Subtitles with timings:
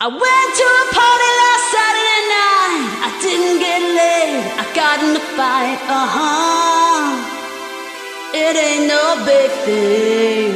[0.00, 2.86] I went to a party last Saturday night.
[3.02, 4.46] I didn't get laid.
[4.54, 5.80] I got in a fight.
[5.90, 7.18] Uh huh.
[8.32, 10.54] It ain't no big thing.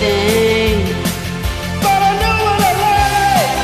[0.00, 0.76] Thing.
[1.84, 3.56] But I know what I like.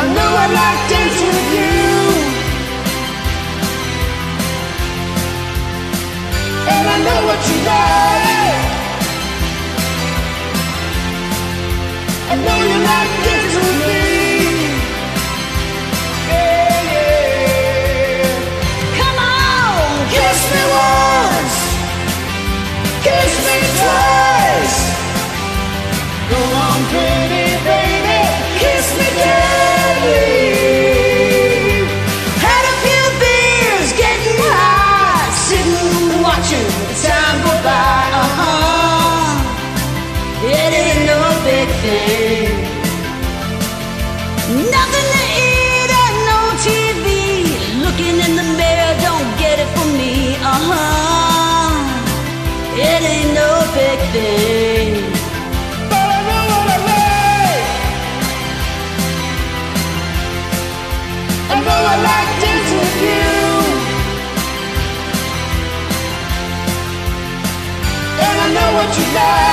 [0.00, 1.86] I know I like dancing with you.
[6.74, 8.60] And I know what you like.
[12.32, 14.07] I know you like dancing with me.
[69.14, 69.47] Know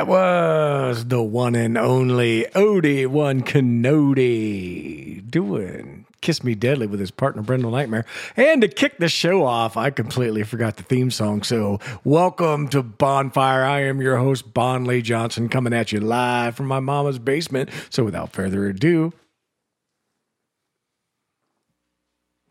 [0.00, 7.10] That was the one and only Odie One Canody doing Kiss Me Deadly with his
[7.10, 8.06] partner Brendel Nightmare.
[8.34, 11.42] And to kick the show off, I completely forgot the theme song.
[11.42, 13.62] So, welcome to Bonfire.
[13.62, 17.68] I am your host, Bon Lee Johnson, coming at you live from my mama's basement.
[17.90, 19.12] So, without further ado,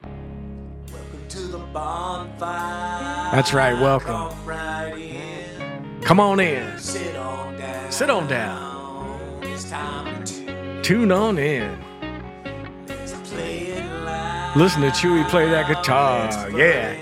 [0.03, 3.31] welcome to the bonfire.
[3.31, 4.13] That's right, welcome.
[4.13, 5.09] Come right
[6.09, 6.79] come on in,
[7.99, 9.39] sit on down.
[10.81, 11.77] Tune on in.
[14.55, 16.29] Listen to Chewy play that guitar.
[16.51, 16.95] Yeah.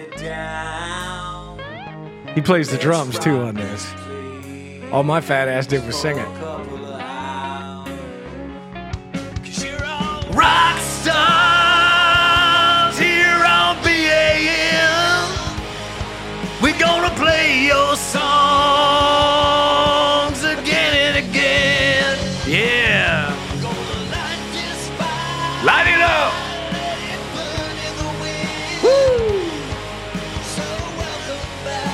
[2.33, 3.94] He plays the drums too on this.
[4.91, 6.27] All my fat ass did was sing it.
[10.33, 15.29] Rock stars here on BAM.
[16.59, 19.16] We're gonna play your song.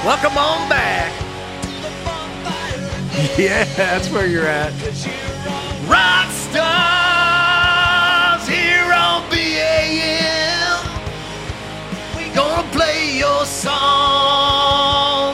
[0.06, 1.14] Welcome on back.
[3.38, 4.72] Yeah, that's where you're at.
[5.88, 11.06] Rock stars here on BAM.
[12.18, 15.33] We gonna play your songs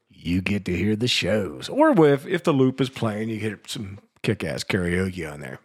[0.09, 1.67] You get to hear the shows.
[1.67, 5.59] Or if, if the loop is playing, you get some kick ass karaoke on there.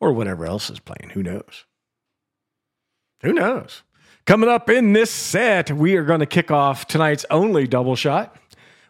[0.00, 1.10] Or whatever else is playing.
[1.14, 1.64] Who knows?
[3.22, 3.82] Who knows?
[4.26, 8.36] Coming up in this set, we are going to kick off tonight's only double shot.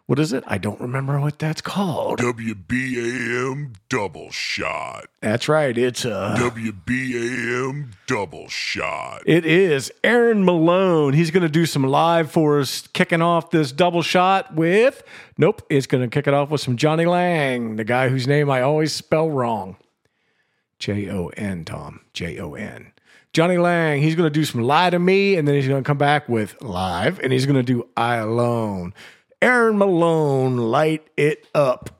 [0.06, 0.44] What is it?
[0.46, 2.20] I don't remember what that's called.
[2.20, 5.06] WBAM double shot.
[5.20, 5.76] That's right.
[5.76, 9.22] It's uh WBAM double shot.
[9.26, 11.12] it is Aaron Malone.
[11.12, 15.02] He's going to do some live for us, kicking off this double shot with.
[15.38, 18.48] Nope, it's going to kick it off with some Jonny Lang, the guy whose name
[18.48, 19.76] I always spell wrong.
[20.78, 22.00] J O N, Tom.
[22.12, 22.92] J O N.
[23.32, 25.86] Jonny Lang, he's going to do some Lie to Me, and then he's going to
[25.86, 28.94] come back with Live, and he's going to do I Alone.
[29.42, 31.90] Aaron Malone, light it up.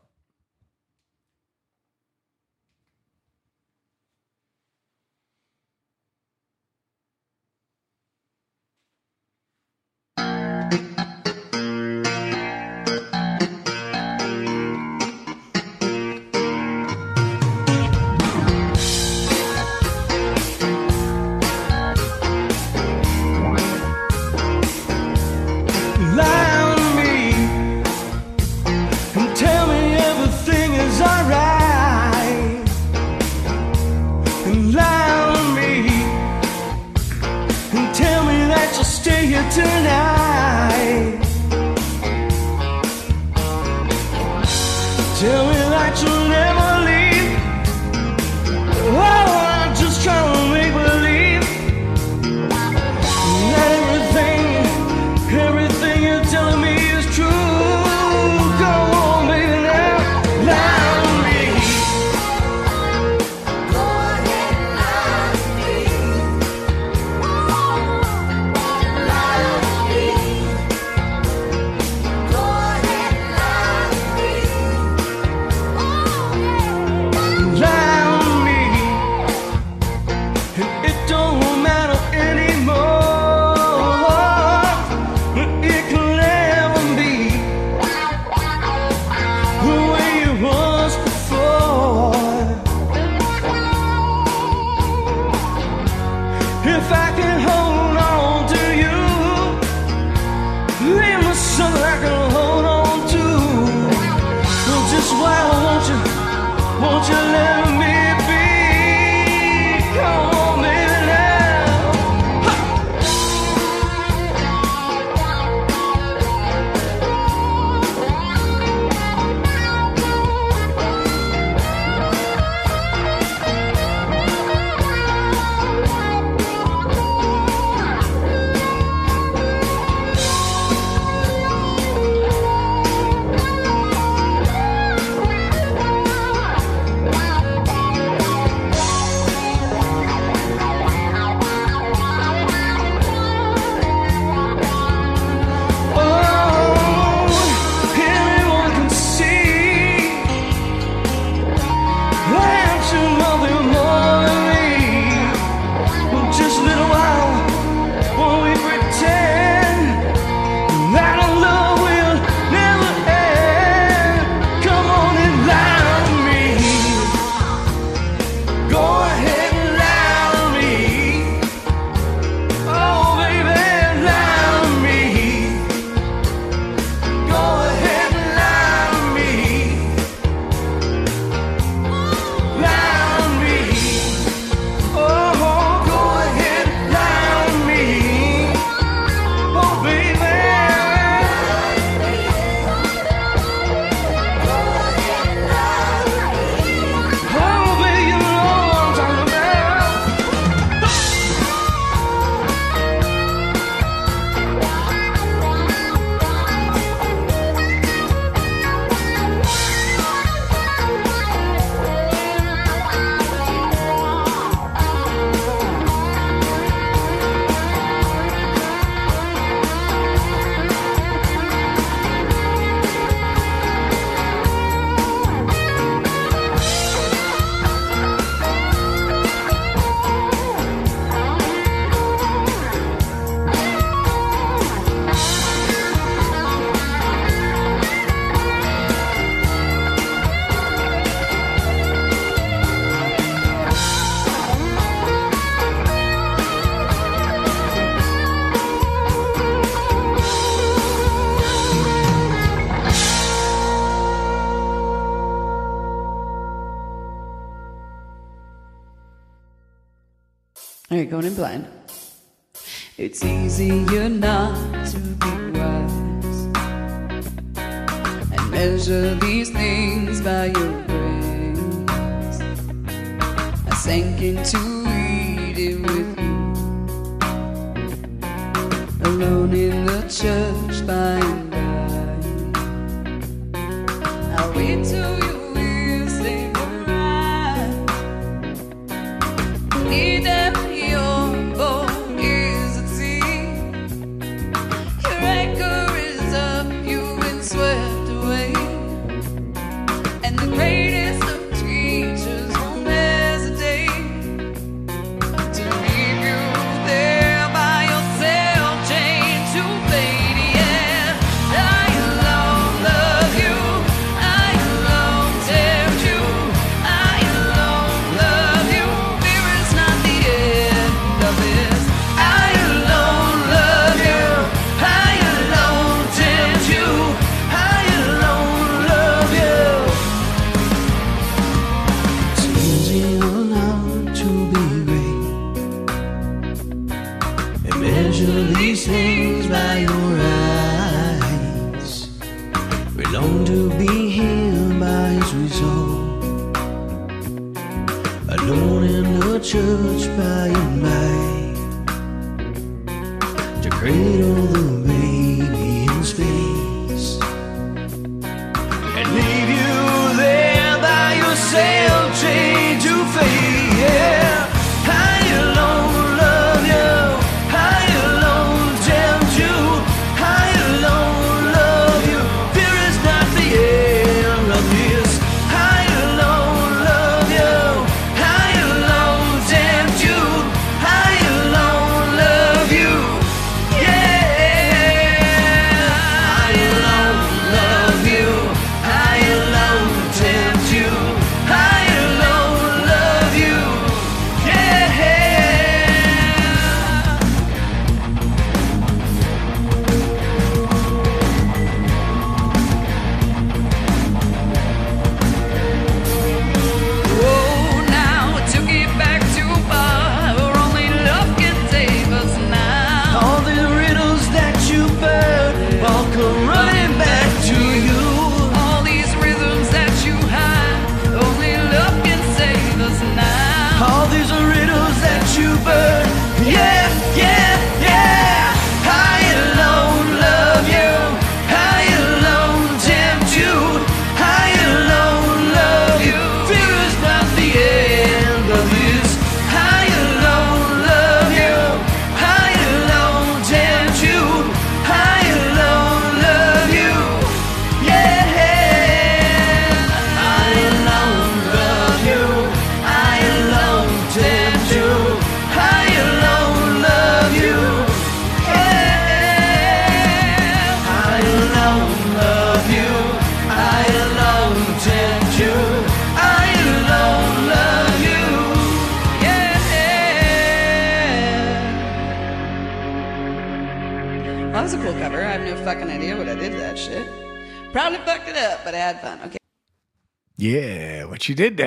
[39.86, 40.15] Here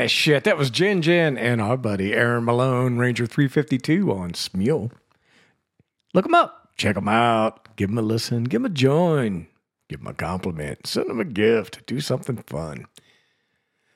[0.10, 4.92] shit, that was Jen Jen and our buddy Aaron Malone, Ranger 352 on Smule.
[6.13, 9.48] Look them up, check them out, give them a listen, give them a join,
[9.88, 12.86] give them a compliment, send them a gift, do something fun.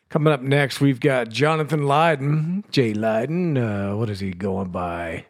[0.09, 3.57] Coming up next, we've got Jonathan Lydon, Jay Lydon.
[3.57, 5.25] Uh, what is he going by?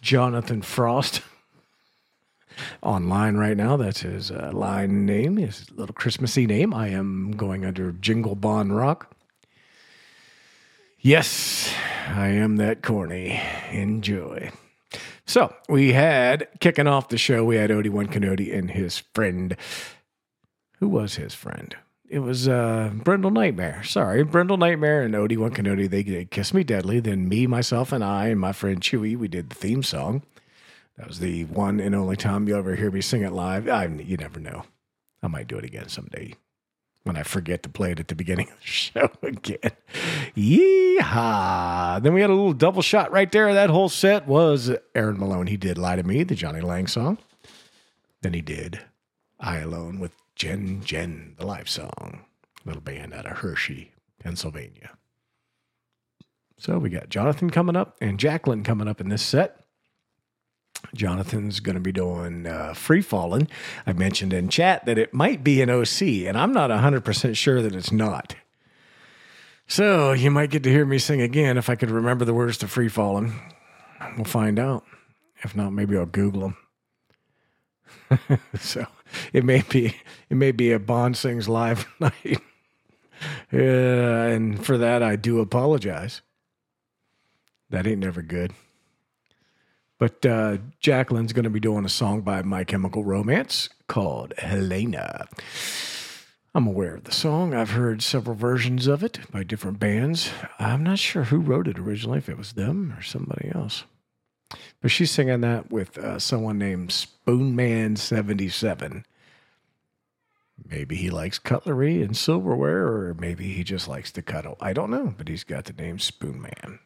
[0.00, 1.22] Jonathan Frost.
[2.82, 3.76] Online right now.
[3.76, 6.74] That's his uh, line name, his little Christmassy name.
[6.74, 9.13] I am going under Jingle Bon Rock.
[11.06, 11.70] Yes,
[12.08, 13.38] I am that corny.
[13.70, 14.50] Enjoy.
[15.26, 19.54] So we had kicking off the show, we had Odie One Canody and his friend.
[20.78, 21.76] Who was his friend?
[22.08, 23.82] It was uh, Brindle Nightmare.
[23.84, 25.86] Sorry, Brindle Nightmare and Odie One Canody.
[25.86, 27.00] They did Kiss Me Deadly.
[27.00, 30.22] Then me, myself, and I and my friend Chewy, we did the theme song.
[30.96, 33.68] That was the one and only time you'll ever hear me sing it live.
[33.68, 34.64] I, you never know.
[35.22, 36.34] I might do it again someday
[37.04, 39.72] when I forget to play it at the beginning of the show again.
[40.36, 42.02] Yeehaw.
[42.02, 43.54] Then we had a little double shot right there.
[43.54, 45.46] That whole set was Aaron Malone.
[45.46, 47.18] He did Lie to Me, the Jonny Lang song.
[48.22, 48.80] Then he did
[49.38, 52.24] I Alone with Jen Jen, the live song.
[52.64, 54.96] Little band out of Hershey, Pennsylvania.
[56.56, 59.63] So we got Jonathan coming up and Jacqueline coming up in this set.
[60.94, 63.48] Jonathan's going to be doing uh, Free Falling.
[63.86, 67.62] I mentioned in chat that it might be an OC, and I'm not 100% sure
[67.62, 68.36] that it's not.
[69.66, 72.58] So you might get to hear me sing again if I could remember the words
[72.58, 73.32] to Free Falling.
[74.16, 74.84] We'll find out.
[75.42, 76.54] If not, maybe I'll Google
[78.10, 78.40] them.
[78.58, 78.86] so
[79.32, 79.96] it may be
[80.28, 82.40] it may be a Bon sings live night.
[83.50, 86.22] Yeah, and for that I do apologize.
[87.70, 88.52] That ain't never good.
[89.98, 95.28] But uh, Jacqueline's going to be doing a song by My Chemical Romance called Helena.
[96.54, 97.54] I'm aware of the song.
[97.54, 100.30] I've heard several versions of it by different bands.
[100.58, 103.84] I'm not sure who wrote it originally, if it was them or somebody else.
[104.80, 109.04] But she's singing that with uh, someone named Spoonman77.
[110.68, 114.56] Maybe he likes cutlery and silverware, or maybe he just likes to cuddle.
[114.60, 116.78] I don't know, but he's got the name Spoonman.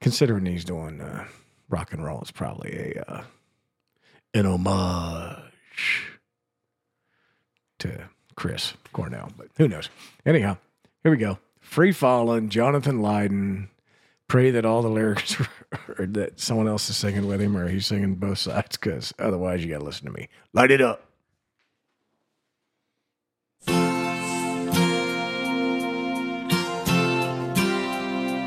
[0.00, 1.26] Considering he's doing uh,
[1.68, 3.24] rock and roll, is probably a uh,
[4.34, 5.42] an homage
[7.78, 9.88] to Chris Cornell, but who knows?
[10.24, 10.58] Anyhow,
[11.02, 11.38] here we go.
[11.60, 13.70] Free Falling, Jonathan Lydon.
[14.28, 15.36] Pray that all the lyrics
[15.98, 19.64] or that someone else is singing with him or he's singing both sides because otherwise
[19.64, 20.28] you got to listen to me.
[20.52, 21.02] Light it up.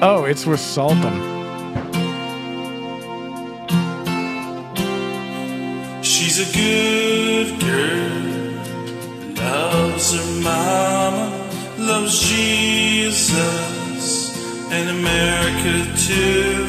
[0.01, 1.38] Oh, it's with Saltum.
[6.39, 8.55] She's a good girl,
[9.35, 11.27] loves her mama,
[11.77, 13.33] loves Jesus
[14.71, 16.65] and America too.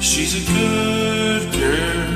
[0.00, 2.06] She's a good girl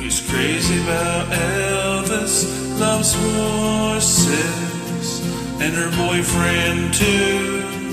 [0.00, 2.44] who's crazy about Elvis,
[2.80, 5.20] loves horses
[5.60, 7.83] and her boyfriend too.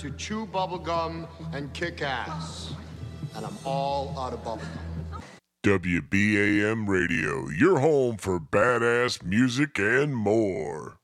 [0.00, 2.72] To chew bubblegum and kick ass.
[3.34, 5.22] And I'm all out of bubblegum.
[5.62, 10.96] WBAM Radio, your home for badass music and more.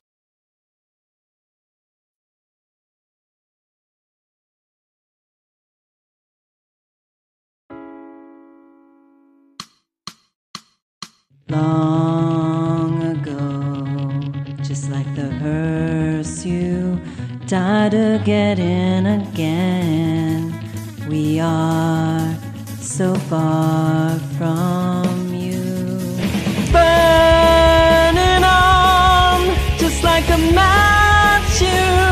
[11.51, 16.99] Long ago, just like the hearse you
[17.47, 20.53] died to get in again.
[21.09, 22.35] We are
[22.81, 25.55] so far from you.
[26.73, 32.06] Burning on, just like a match you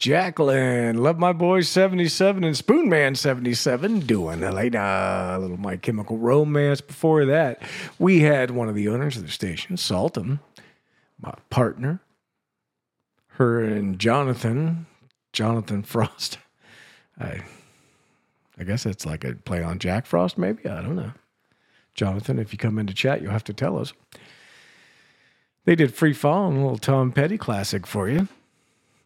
[0.00, 6.80] Jacqueline, Love My Boys 77 and Spoonman 77 doing a uh, little My Chemical Romance.
[6.80, 7.60] Before that,
[7.98, 10.40] we had one of the owners of the station, Saltum,
[11.20, 12.00] my partner,
[13.32, 14.86] her and Jonathan,
[15.34, 16.38] Jonathan Frost.
[17.20, 17.42] I,
[18.58, 20.66] I guess it's like a play on Jack Frost, maybe.
[20.66, 21.12] I don't know.
[21.94, 23.92] Jonathan, if you come into chat, you'll have to tell us.
[25.66, 28.28] They did Free Fall and a little Tom Petty classic for you.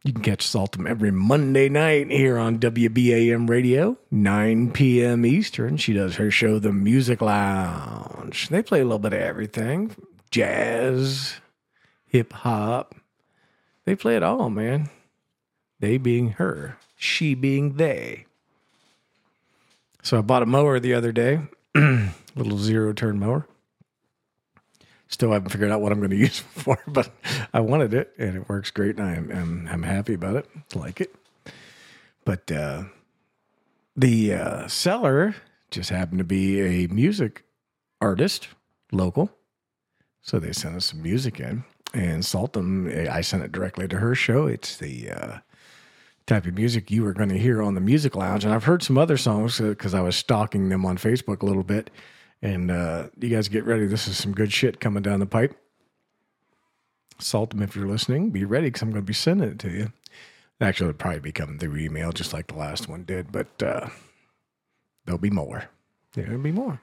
[0.05, 5.25] You can catch Saltum every Monday night here on WBAM Radio, 9 p.m.
[5.25, 5.79] Eastern.
[5.79, 8.51] She does her show, The Music Lounge.
[8.51, 9.97] They play a little bit of everything
[10.31, 11.37] jazz,
[12.07, 12.95] hip hop.
[13.87, 14.91] They play it all, man.
[15.81, 18.27] They being her, she being they.
[20.03, 21.41] So I bought a mower the other day,
[21.75, 23.47] little zero turn mower.
[25.09, 27.11] Still haven't figured out what I'm going to use it for, but
[27.53, 30.49] I wanted it and it works great and I am I'm, I'm happy about it.
[30.75, 31.15] Like it.
[32.25, 32.85] But uh,
[33.97, 35.35] the uh, seller
[35.71, 37.45] just happened to be a music
[38.01, 38.49] artist,
[38.93, 39.31] local.
[40.23, 41.65] So they sent us some music in.
[41.93, 44.47] And Saltum, I sent it directly to her show.
[44.47, 45.39] It's the uh,
[46.27, 48.45] type of music you were going to hear on the Music Lounge.
[48.45, 51.63] And I've heard some other songs because I was stalking them on Facebook a little
[51.63, 51.91] bit.
[52.45, 53.87] And uh, you guys get ready.
[53.87, 55.57] This is some good shit coming down the pipe.
[57.19, 59.93] Saltum if you're listening, be ready because I'm going to be sending it to you.
[60.61, 63.89] Actually, it'll probably be coming through email just like the last one did, but uh,
[65.07, 65.71] there'll be more.
[66.13, 66.83] There'll be more.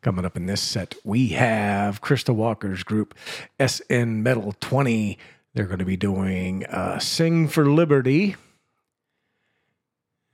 [0.00, 3.14] Coming up in this set, we have Krista Walker's group,
[3.64, 5.18] SN Metal 20.
[5.52, 8.36] They're going to be doing uh, Sing for Liberty.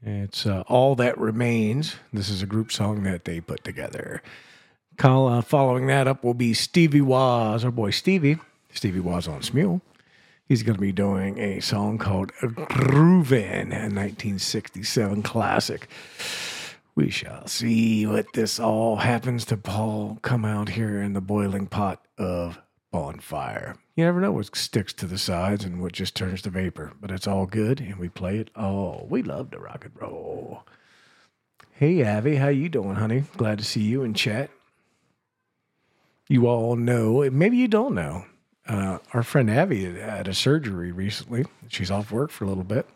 [0.01, 1.97] It's uh, All That Remains.
[2.13, 4.23] This is a group song that they put together.
[4.99, 8.39] Call, uh, following that up will be Stevie Waz, our boy Stevie.
[8.75, 9.81] Stevie Waz on Smule.
[10.49, 15.89] He's going to be doing a song called Groovin', a 1967 classic.
[16.97, 21.69] We shall see what this all happens to Paul come out here in the boiling
[21.69, 22.59] pot of
[22.91, 23.77] bonfire.
[23.95, 27.13] You never know what sticks to the sides and what just turns to vapor, but
[27.13, 29.07] it's all good and we play it all.
[29.09, 30.65] We love to rock and roll.
[31.71, 33.23] Hey Avi, how you doing, honey?
[33.37, 34.51] Glad to see you in chat.
[36.29, 38.27] You all know, maybe you don't know.
[38.67, 41.47] Uh, our friend Abby had, a surgery recently.
[41.69, 42.87] She's off work for a little bit.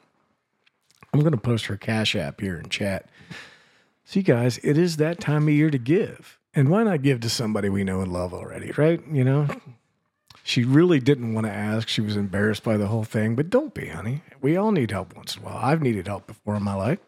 [1.13, 3.07] I'm going to post her Cash App here in chat.
[4.05, 6.39] See, guys, it is that time of year to give.
[6.55, 9.01] And why not give to somebody we know and love already, right?
[9.11, 9.49] You know,
[10.43, 11.89] she really didn't want to ask.
[11.89, 14.23] She was embarrassed by the whole thing, but don't be, honey.
[14.43, 15.57] We all need help once in a while.
[15.57, 16.99] I've needed help before in my life.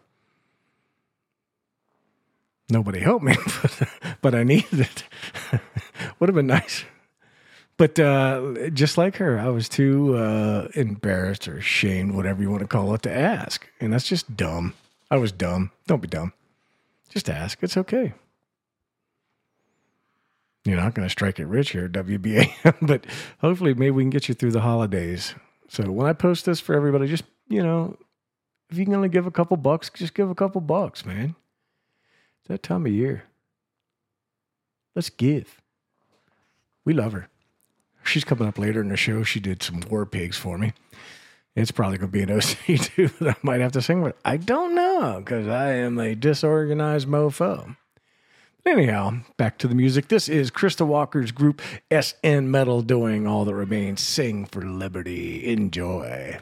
[2.71, 3.89] Nobody helped me, but,
[4.23, 5.05] but I needed it.
[6.19, 6.85] Would have been nice.
[7.77, 12.63] But uh, just like her, I was too uh, embarrassed or ashamed, whatever you want
[12.63, 13.69] to call it, to ask.
[13.81, 14.75] And that's just dumb.
[15.11, 15.73] I was dumb.
[15.87, 16.33] Don't be dumb.
[17.11, 17.63] Just ask.
[17.63, 18.15] It's okay.
[20.65, 23.05] You're not going to strike it rich here, WBA, but
[23.41, 25.35] hopefully, maybe we can get you through the holidays.
[25.69, 27.99] So when I post this for everybody, just, you know,
[28.71, 31.35] if you can only give a couple bucks, just give a couple bucks, man.
[32.41, 33.25] It's that time of year.
[34.95, 35.61] Let's give.
[36.85, 37.29] We love her.
[38.05, 39.23] She's coming up later in the show.
[39.23, 40.73] She did some War Pigs for me.
[41.57, 44.17] It's probably going to be an OC too that I might have to sing with.
[44.25, 47.77] I don't know because I am a disorganized mofo.
[48.67, 50.09] Anyhow, back to the music.
[50.09, 51.61] This is Krista Walker's group
[51.93, 54.01] SN Metal doing all that remains.
[54.01, 55.47] Sing for Liberty.
[55.53, 56.41] Enjoy.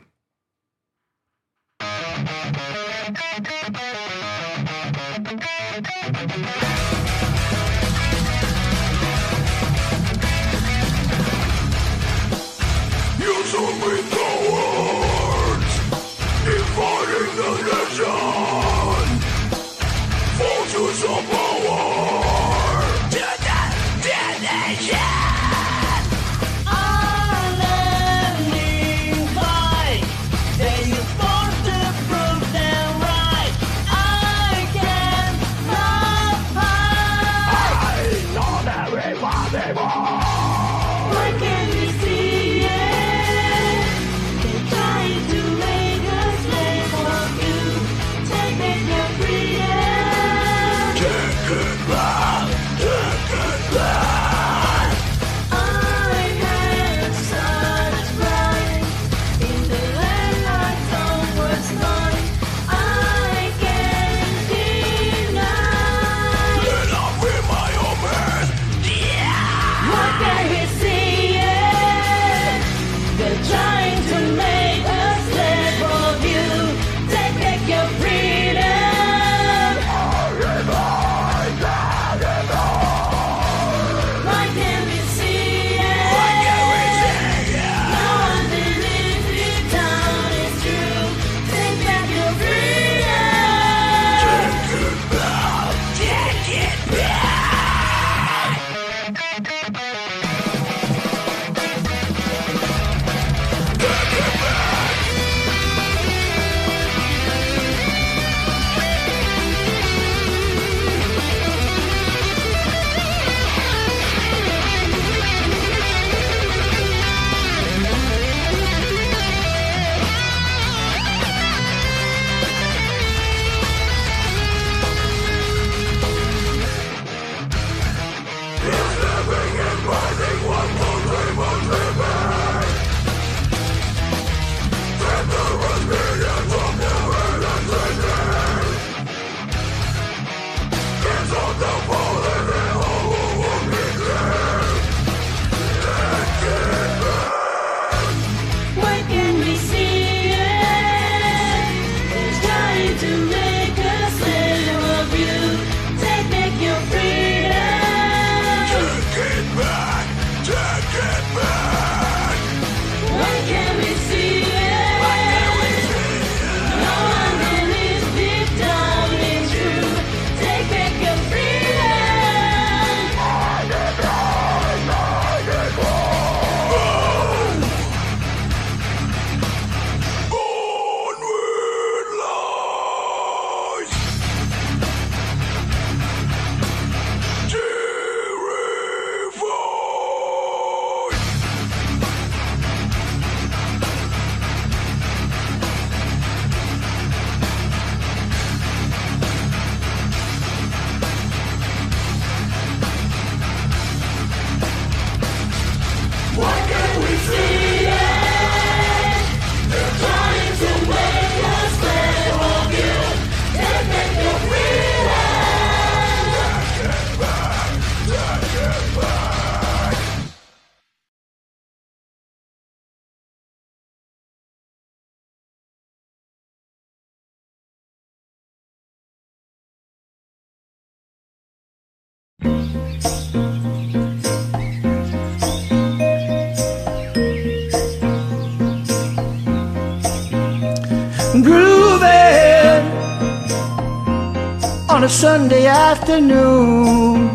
[245.22, 247.30] Sunday afternoon.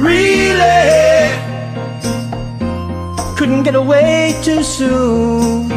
[0.00, 1.28] Really
[3.36, 5.70] couldn't get away too soon.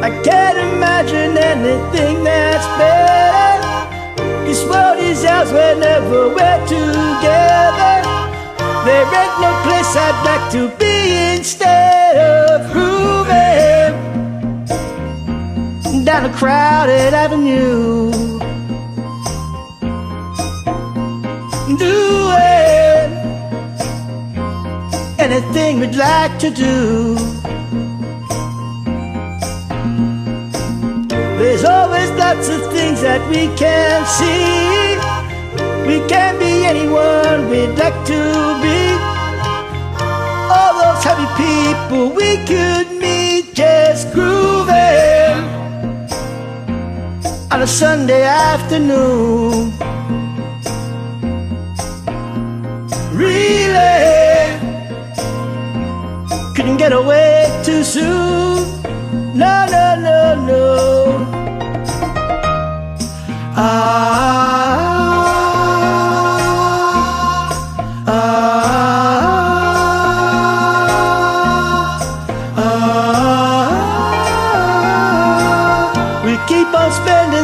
[0.00, 3.60] I can't imagine anything that's better.
[4.46, 7.96] This world is ours whenever we're together.
[8.86, 12.51] There ain't no place I'd like to be instead of
[16.12, 18.10] down a crowded avenue.
[21.84, 23.08] Doing
[25.18, 27.14] anything we'd like to do.
[31.38, 34.98] There's always lots of things that we can't see.
[35.88, 38.22] We can be anyone we'd like to
[38.64, 38.80] be.
[40.54, 45.21] All those happy people we could meet just grooving
[47.52, 49.72] on a Sunday afternoon.
[53.12, 54.58] Really
[56.54, 58.80] couldn't get away too soon.
[59.34, 60.62] No, no, no, no.
[63.54, 64.91] Ah,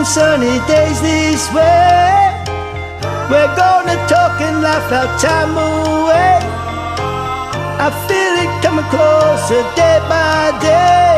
[0.09, 2.33] sunny days this way.
[3.31, 6.39] We're gonna talk and laugh our time away.
[7.87, 11.17] I feel it coming closer day by day.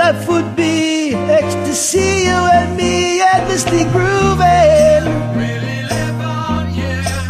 [0.00, 5.04] Life would be ecstasy, you and me endlessly grooving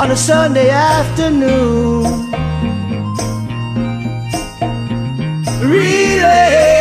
[0.02, 2.04] on a Sunday afternoon.
[5.62, 6.71] Really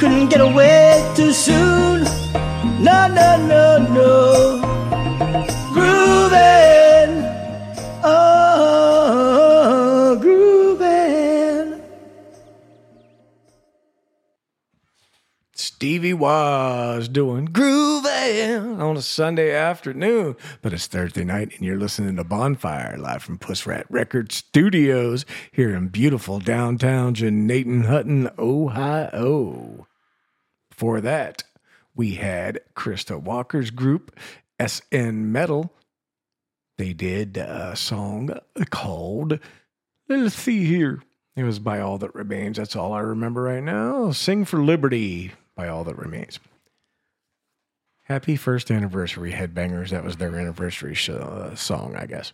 [0.00, 2.04] couldn't get away too soon.
[2.82, 4.62] No, no, no, no.
[5.74, 7.22] Grooving,
[8.02, 9.36] oh,
[10.18, 11.82] grooving.
[15.52, 22.16] Stevie was doing grooving on a Sunday afternoon, but it's Thursday night and you're listening
[22.16, 29.86] to Bonfire live from Puss Rat Record Studios here in beautiful downtown Janaton Hutton, Ohio.
[30.80, 31.44] Before that,
[31.94, 34.18] we had Krista Walker's group,
[34.66, 35.74] SN Metal.
[36.78, 38.30] They did a song
[38.70, 39.40] called
[40.08, 41.02] Let's see here.
[41.36, 42.56] It was by All That Remains.
[42.56, 44.10] That's all I remember right now.
[44.12, 46.40] Sing for Liberty by All That Remains.
[48.04, 49.90] Happy first anniversary, Headbangers.
[49.90, 52.32] That was their anniversary sh- uh, song, I guess.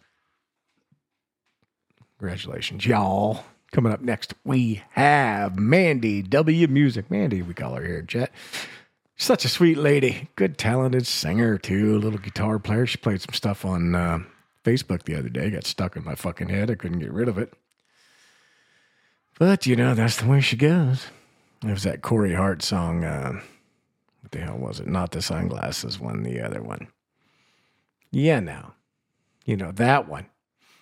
[2.20, 3.44] Congratulations, y'all.
[3.72, 7.10] Coming up next, we have Mandy W Music.
[7.10, 8.30] Mandy, we call her here chat.
[9.16, 10.28] Such a sweet lady.
[10.36, 11.96] Good, talented singer, too.
[11.96, 12.86] A little guitar player.
[12.86, 14.18] She played some stuff on uh,
[14.64, 15.50] Facebook the other day.
[15.50, 16.70] Got stuck in my fucking head.
[16.70, 17.52] I couldn't get rid of it.
[19.38, 21.06] But, you know, that's the way she goes.
[21.62, 23.04] It was that Corey Hart song.
[23.04, 23.40] Uh,
[24.20, 24.86] what the hell was it?
[24.86, 26.88] Not the sunglasses one, the other one.
[28.10, 28.74] Yeah, now.
[29.44, 30.26] You know, that one.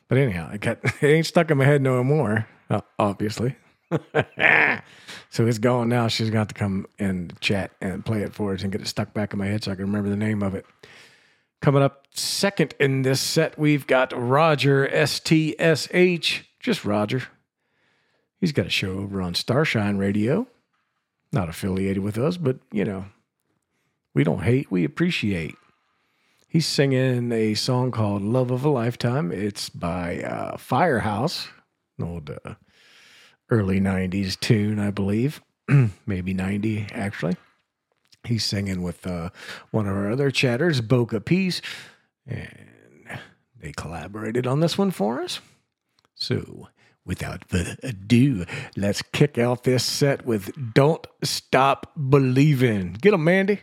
[0.09, 3.57] But anyhow, it, got, it ain't stuck in my head no more, uh, obviously.
[5.31, 6.09] so it's gone now.
[6.09, 9.15] She's got to come and chat and play it for us and get it stuck
[9.15, 10.67] back in my head so I can remember the name of it.
[11.61, 16.43] Coming up second in this set, we've got Roger STSH.
[16.61, 17.23] Just Roger.
[18.41, 20.47] He's got a show over on Starshine Radio.
[21.33, 23.07] Not affiliated with us, but you know,
[24.13, 25.55] we don't hate, we appreciate.
[26.49, 29.33] He's singing a song called Love of a Lifetime.
[29.33, 31.49] It's by uh, Firehouse,
[32.01, 32.55] old uh,
[33.51, 35.41] early 90s tune, I believe.
[36.07, 37.37] Maybe 90, actually.
[38.25, 39.31] He's singing with uh,
[39.71, 41.61] one of our other chatters, Boca Peace,
[42.27, 43.19] and
[43.61, 45.41] they collaborated on this one for us.
[46.15, 46.69] So,
[47.05, 52.93] without further ado, let's kick out this set with Don't Stop Believing.
[52.93, 53.61] Get Get 'em, Mandy.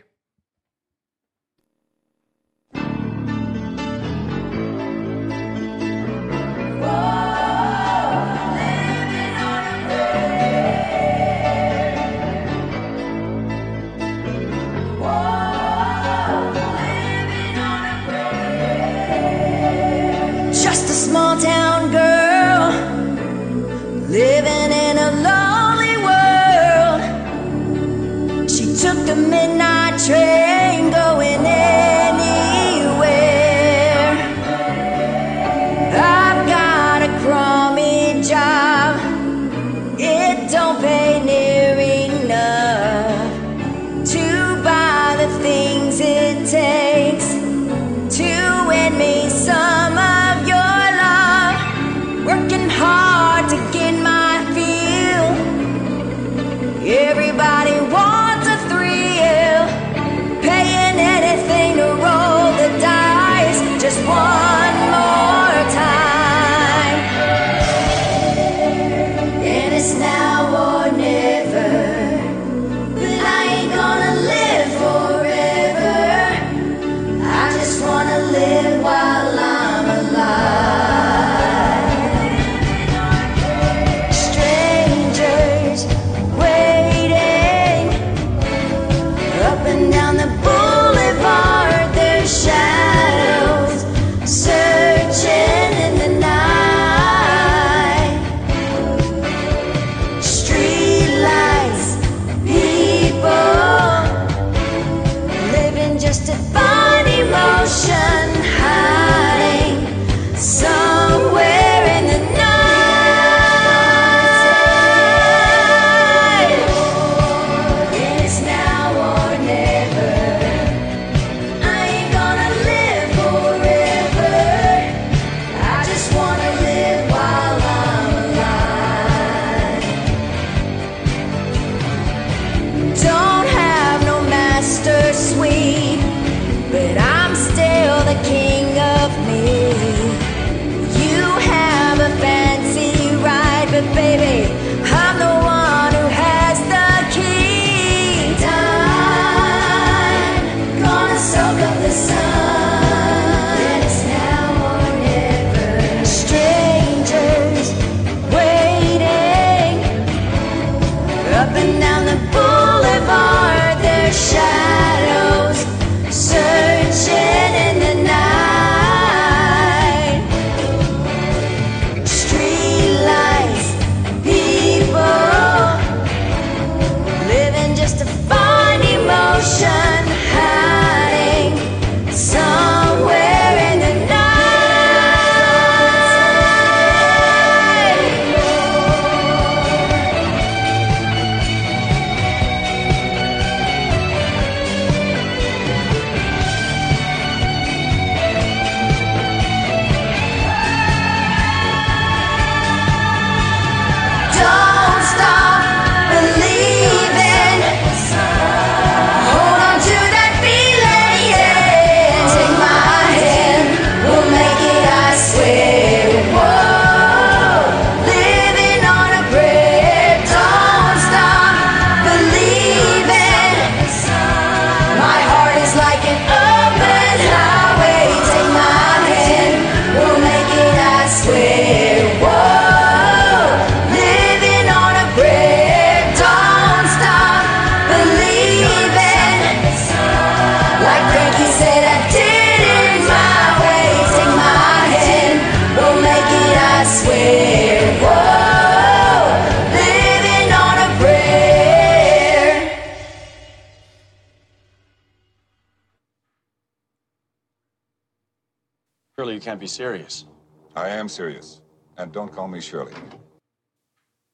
[262.62, 262.92] Shirley.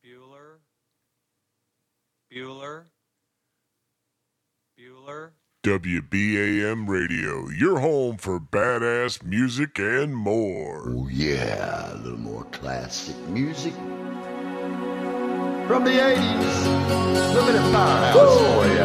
[0.05, 0.59] Bueller.
[2.31, 2.85] Bueller.
[4.79, 5.31] Bueller.
[5.65, 10.91] WBAM Radio, your home for badass music and more.
[10.91, 13.73] Oh, yeah, a little more classic music.
[15.67, 18.78] From the 80s, a little bit of Firehouse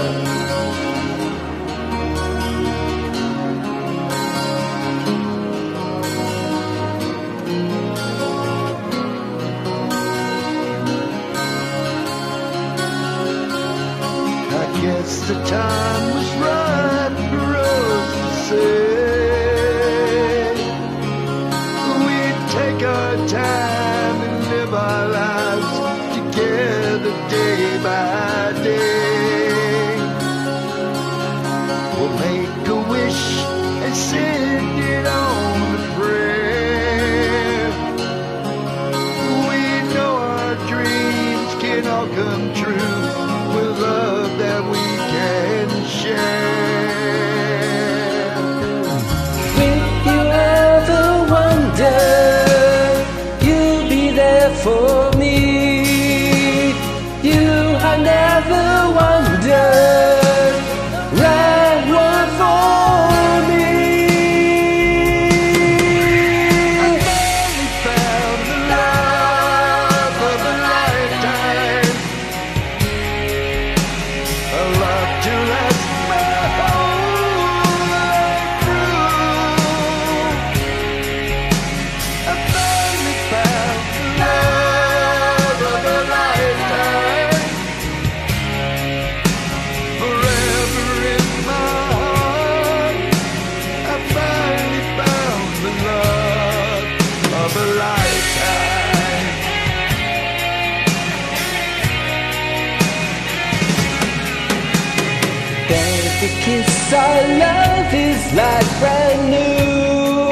[106.43, 110.23] kiss our love is like brand new.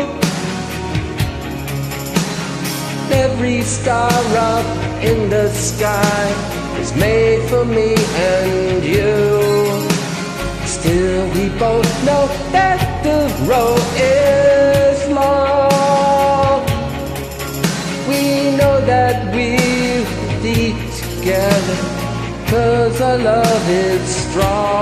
[3.26, 4.66] Every star up
[5.10, 6.24] in the sky
[6.82, 7.96] is made for me
[8.30, 9.16] and you.
[10.76, 12.24] Still we both know
[12.58, 13.20] that the
[13.52, 16.62] road is long.
[18.10, 18.22] We
[18.60, 20.06] know that we'll
[20.44, 22.02] be together
[22.52, 24.01] Cause our love is
[24.32, 24.82] strong.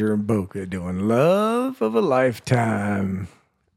[0.00, 3.28] Roger and Boca doing Love of a Lifetime.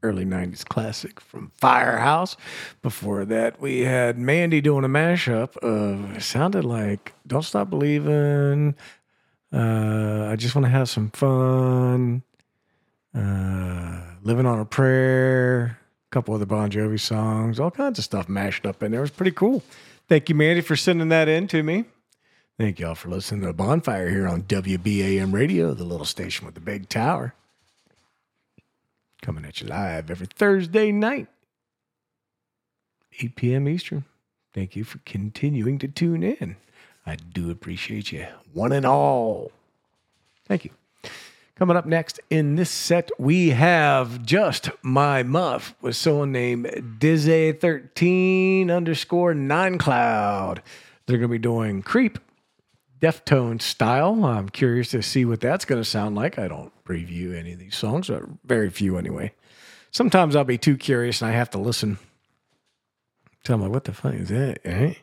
[0.01, 2.37] Early 90s classic from Firehouse.
[2.81, 8.73] Before that, we had Mandy doing a mashup of, sounded like Don't Stop Believing.
[9.51, 12.23] Uh, I just want to have some fun.
[13.13, 15.77] Uh, Living on a Prayer.
[16.09, 17.59] A couple other Bon Jovi songs.
[17.59, 19.01] All kinds of stuff mashed up in there.
[19.01, 19.61] It was pretty cool.
[20.07, 21.83] Thank you, Mandy, for sending that in to me.
[22.63, 26.55] Thank y'all for listening to the bonfire here on WBAM Radio, the little station with
[26.55, 27.33] the big tower.
[29.21, 31.27] Coming at you live every Thursday night,
[33.19, 33.67] 8 p.m.
[33.67, 34.05] Eastern.
[34.53, 36.55] Thank you for continuing to tune in.
[37.05, 39.51] I do appreciate you, one and all.
[40.47, 40.71] Thank you.
[41.57, 46.67] Coming up next in this set, we have Just My Muff with someone named
[46.99, 50.63] Dizzy13 underscore Nine Cloud.
[51.05, 52.19] They're going to be doing Creep,
[53.03, 54.23] Deftone style.
[54.23, 56.39] I'm curious to see what that's going to sound like.
[56.39, 59.33] I don't preview any of these songs, or very few anyway.
[59.91, 61.99] Sometimes I'll be too curious and I have to listen.
[63.45, 64.59] So I'm like, what the fuck is that?
[64.63, 64.93] Eh?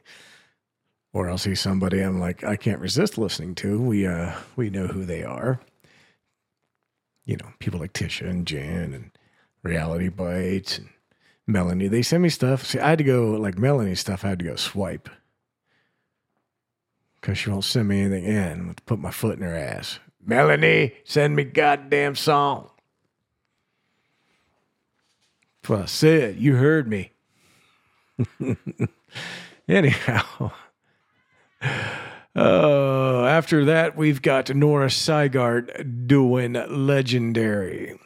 [1.13, 3.79] Or I'll see somebody I'm like, I can't resist listening to.
[3.79, 5.61] We uh we know who they are.
[7.27, 9.11] You know, people like Tisha and Jan and
[9.63, 10.89] Reality Bites and
[11.47, 11.89] Melanie.
[11.89, 12.65] They send me stuff.
[12.65, 15.11] See, I had to go like Melanie stuff, I had to go swipe.
[17.23, 18.75] Cause she won't send me anything in.
[18.75, 19.99] To put my foot in her ass.
[20.25, 22.71] Melanie, send me goddamn song.
[25.63, 26.37] That's what I said.
[26.37, 27.13] You heard me.
[29.69, 30.53] Anyhow.
[32.37, 37.99] Uh, after that, we've got Nora Seigart doing Legendary.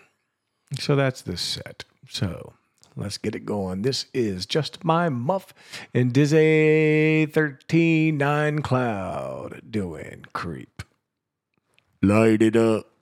[0.78, 1.84] So that's the set.
[2.08, 2.54] So
[2.96, 3.82] let's get it going.
[3.82, 5.52] This is Just My Muff
[5.92, 10.82] and Dizzy 139 Cloud doing Creep.
[12.02, 12.93] Light it up.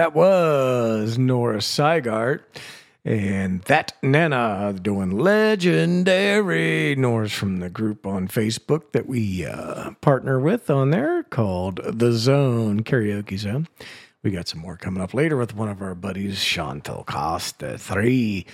[0.00, 2.40] That was Nora Seigart.
[3.04, 10.40] And that Nana doing legendary Nora's from the group on Facebook that we uh, partner
[10.40, 13.68] with on there called The Zone Karaoke Zone.
[14.22, 18.46] We got some more coming up later with one of our buddies, Chantal Costa 3.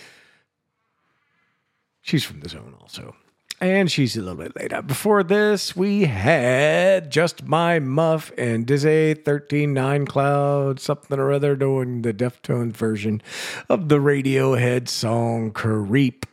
[2.01, 3.15] She's from The Zone also.
[3.59, 4.87] And she's a little bit laid out.
[4.87, 12.03] Before this, we had Just My Muff and Dizzy 139 Cloud, something or other, doing
[12.03, 13.23] the Deftone version
[13.71, 16.27] of the Radiohead song Creep.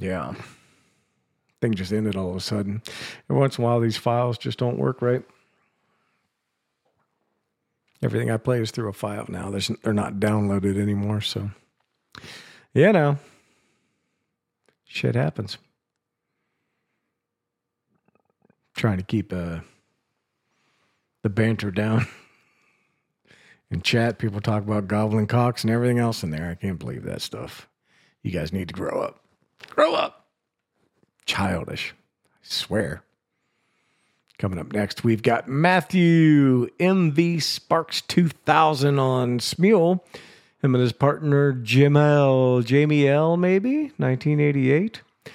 [0.00, 0.34] Yeah.
[1.60, 2.82] Thing just ended all of a sudden.
[3.28, 5.22] Every once in a while, these files just don't work right.
[8.02, 9.50] Everything I play is through a file now.
[9.50, 11.20] They're not downloaded anymore.
[11.20, 11.50] So,
[12.74, 13.18] you know.
[14.92, 15.56] Shit happens.
[18.74, 19.60] Trying to keep uh,
[21.22, 22.08] the banter down.
[23.70, 26.50] In chat, people talk about goblin cocks and everything else in there.
[26.50, 27.68] I can't believe that stuff.
[28.24, 29.20] You guys need to grow up.
[29.68, 30.26] Grow up.
[31.24, 31.94] Childish.
[32.34, 33.04] I swear.
[34.38, 40.00] Coming up next, we've got Matthew MV Sparks 2000 on Smule
[40.62, 42.60] him and his partner Jim L.
[42.62, 43.36] Jamie L.
[43.36, 45.00] Maybe 1988.
[45.26, 45.32] Not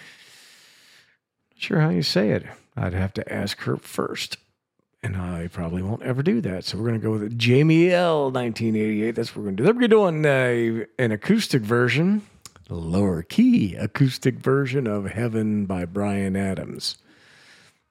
[1.55, 2.45] sure how you say it.
[2.77, 4.37] I'd have to ask her first,
[5.01, 6.65] and I probably won't ever do that.
[6.65, 8.25] So we're gonna go with Jamie L.
[8.31, 9.11] 1988.
[9.11, 9.63] That's what we're gonna do.
[9.63, 12.21] Then we're doing do uh, an acoustic version,
[12.69, 16.97] lower key acoustic version of Heaven by Bryan Adams.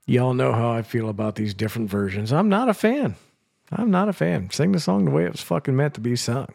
[0.07, 2.31] Y'all know how I feel about these different versions.
[2.31, 3.17] I'm not a fan.
[3.73, 4.51] I'm not a fan.
[4.51, 6.49] Sing the song the way it was fucking meant to be sung.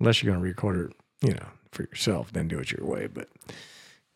[0.00, 3.06] Unless you're going to record it, you know, for yourself, then do it your way.
[3.06, 3.28] But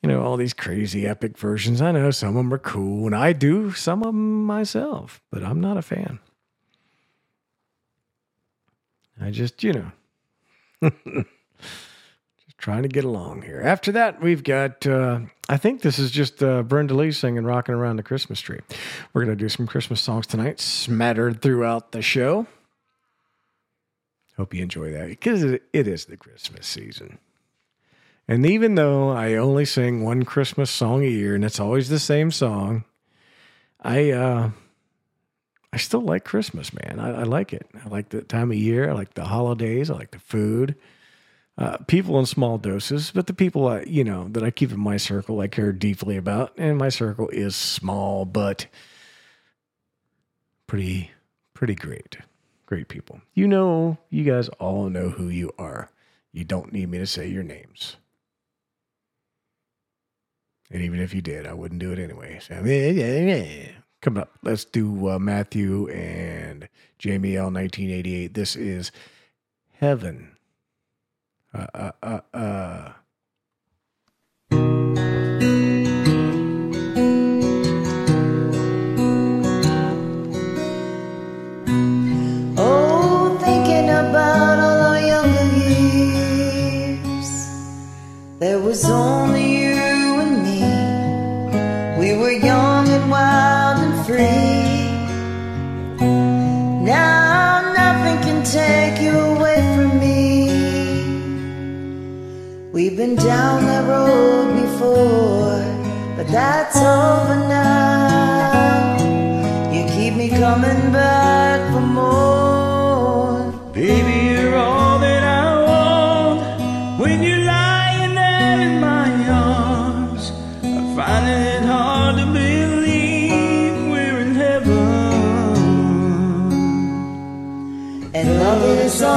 [0.02, 1.82] you know, all these crazy epic versions.
[1.82, 5.44] I know some of them are cool, and I do some of them myself, but
[5.44, 6.20] I'm not a fan.
[9.20, 9.92] I just, you know,
[11.04, 13.60] just trying to get along here.
[13.60, 15.20] After that, we've got, uh,
[15.50, 18.60] I think this is just uh, Brenda Lee singing Rocking Around the Christmas Tree.
[19.12, 22.46] We're going to do some Christmas songs tonight, smattered throughout the show.
[24.40, 27.18] Hope you enjoy that because it, is the Christmas season.
[28.26, 31.98] And even though I only sing one Christmas song a year, and it's always the
[31.98, 32.84] same song,
[33.82, 34.52] I uh,
[35.74, 36.98] I still like Christmas, man.
[36.98, 37.68] I, I like it.
[37.84, 38.88] I like the time of year.
[38.88, 39.90] I like the holidays.
[39.90, 40.74] I like the food.
[41.58, 44.80] Uh, people in small doses, but the people I, you know that I keep in
[44.80, 48.68] my circle, I care deeply about, and my circle is small, but
[50.66, 51.10] pretty,
[51.52, 52.16] pretty great,
[52.70, 53.20] great people.
[53.34, 55.90] You know, you guys all know who you are.
[56.32, 57.96] You don't need me to say your names.
[60.70, 62.38] And even if you did, I wouldn't do it anyway.
[62.40, 62.54] So,
[64.00, 67.46] coming up, let's do uh, Matthew and Jamie L.
[67.46, 68.34] 1988.
[68.34, 68.92] This is
[69.80, 70.36] Heaven.
[71.52, 72.92] Uh, uh, uh, uh.
[88.40, 89.70] There was only you
[90.24, 90.62] and me.
[92.00, 94.78] We were young and wild and free.
[96.82, 100.48] Now nothing can take you away from me.
[102.72, 105.62] We've been down that road before,
[106.16, 108.96] but that's over now.
[109.70, 111.49] You keep me coming back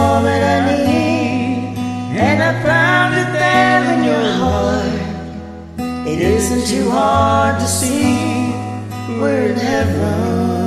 [0.04, 1.78] all that I need.
[2.28, 6.08] And I found it there in your heart.
[6.12, 8.52] It isn't too hard to see.
[9.20, 10.63] We're in heaven.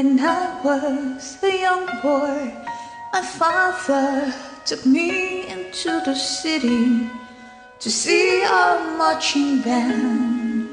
[0.00, 2.38] When I was a young boy,
[3.12, 4.32] my father
[4.64, 7.10] took me into the city
[7.80, 10.70] to see a marching band.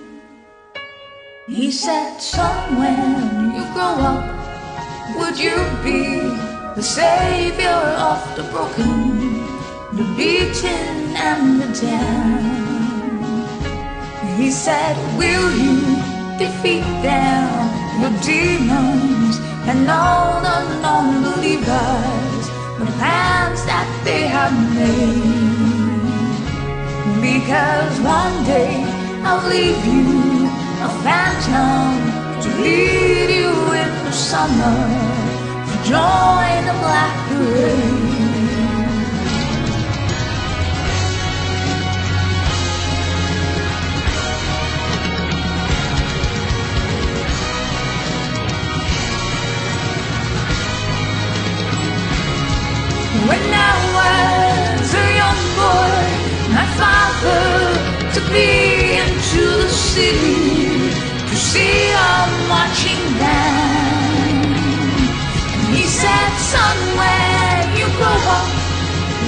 [1.45, 4.23] He said, Son, when you grow up,
[5.17, 6.23] would you be
[6.78, 9.43] the savior of the broken,
[9.91, 13.49] the beaten, and the damned?
[14.39, 15.82] He said, Will you
[16.39, 17.49] defeat them,
[17.99, 19.16] your demons,
[19.68, 22.43] and all the non-believers,
[22.80, 25.47] the plans that they have made?
[27.22, 28.84] Because one day
[29.28, 30.47] I'll leave you
[30.88, 31.99] a phantom
[32.43, 34.80] to lead you in the summer,
[35.70, 38.06] to join the black parade.
[56.80, 57.45] Father
[58.13, 60.93] took me into the city
[61.30, 62.13] to see a
[62.51, 64.45] marching band.
[65.53, 68.47] And he said, son, when you grow up,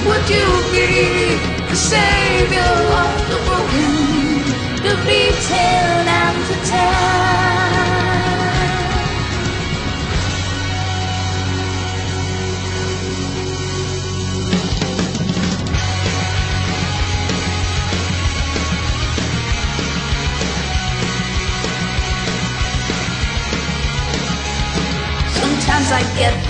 [0.06, 0.88] would you be
[1.70, 3.92] the savior of the broken,
[4.86, 7.09] the beaten, and the damned?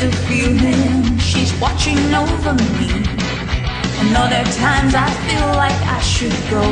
[0.01, 2.89] The feeling she's watching over me.
[4.01, 6.65] And other times I feel like I should go.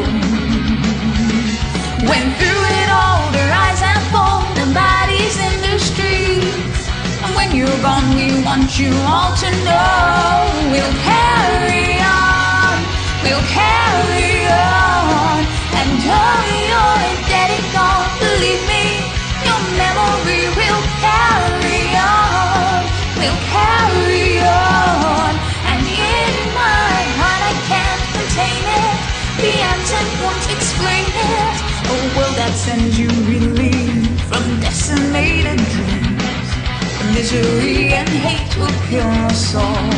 [2.09, 6.89] When through it all, the eyes and fall, the bodies in the streets.
[7.21, 12.81] And when you're gone, we want you all to know we'll carry on,
[13.21, 15.45] we'll carry on.
[15.77, 19.05] And though you're dead and gone, believe me,
[19.45, 22.38] your memory will carry on,
[23.19, 25.33] will carry on.
[25.71, 28.99] And in my heart, I can't contain it.
[29.43, 31.55] The accent won't explain it.
[31.91, 36.49] A world that sends you relief from decimated dreams.
[37.15, 39.91] Misery and hate will kill us all.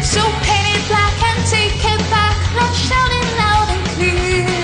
[0.00, 2.36] So paint it black and take it back.
[2.56, 4.62] Let's shout it loud and clear.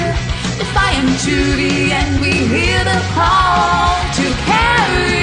[1.18, 5.17] To the end, we hear the call to carry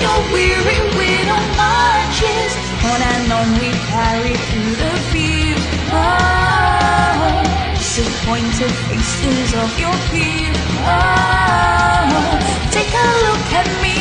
[0.00, 2.52] your weary widow marches
[2.90, 3.48] on and on.
[3.60, 5.62] We carry through the field.
[5.92, 7.42] Oh,
[7.74, 10.56] disappointed faces of your peers.
[10.86, 12.38] Oh,
[12.70, 13.96] take a look at me,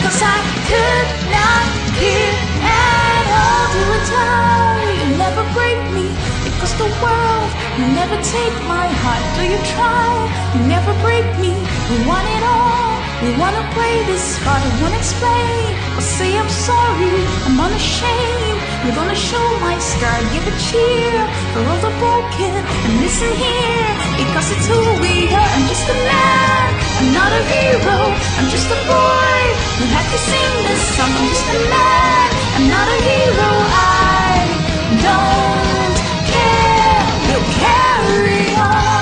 [0.00, 0.38] 'cause I
[0.68, 1.66] could not
[1.98, 4.92] care at all to retire.
[5.00, 6.06] You never break me,
[6.46, 9.24] because the world will never take my heart.
[9.36, 10.08] Do you try?
[10.54, 11.52] You never break me.
[11.90, 12.83] We want it all.
[13.22, 14.62] We wanna play this card.
[14.62, 15.70] I wanna explain.
[15.96, 17.14] Or say I'm sorry.
[17.46, 18.60] I'm unashamed.
[18.82, 20.18] We're gonna show my scar.
[20.34, 21.14] Give a cheer
[21.52, 22.54] for all the broken.
[22.84, 25.50] And listen here, because it's who we are.
[25.54, 26.68] I'm just a man.
[26.98, 27.98] I'm not a hero.
[28.38, 29.40] I'm just a boy
[29.78, 31.12] who had to sing this song.
[31.18, 32.28] I'm just a man.
[32.56, 33.50] I'm not a hero.
[33.70, 34.34] I
[35.06, 35.96] don't
[36.32, 37.02] care.
[37.30, 38.93] We'll carry on.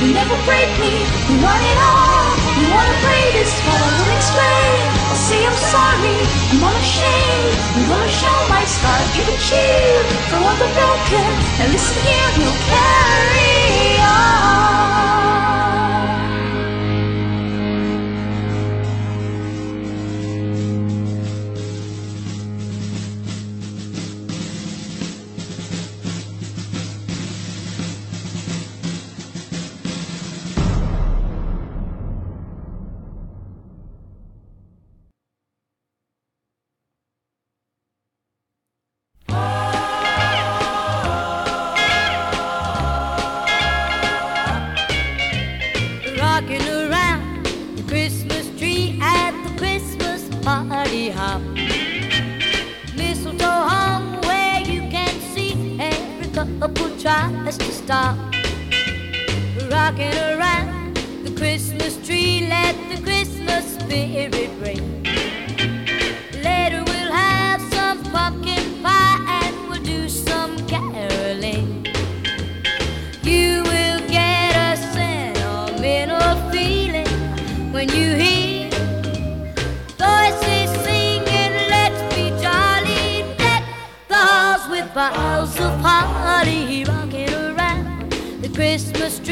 [0.00, 0.92] You never break me.
[1.28, 2.26] You want it all.
[2.60, 4.80] You wanna play this, but I won't explain.
[5.10, 6.18] I'll say I'm sorry.
[6.52, 7.56] I'm unashamed.
[7.76, 8.98] I'm gonna show my scar.
[9.16, 11.28] Give a cheer for all the broken.
[11.60, 15.27] And listen here, we'll carry on.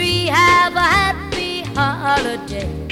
[0.07, 0.27] Tree.
[0.27, 2.86] Have a happy holiday.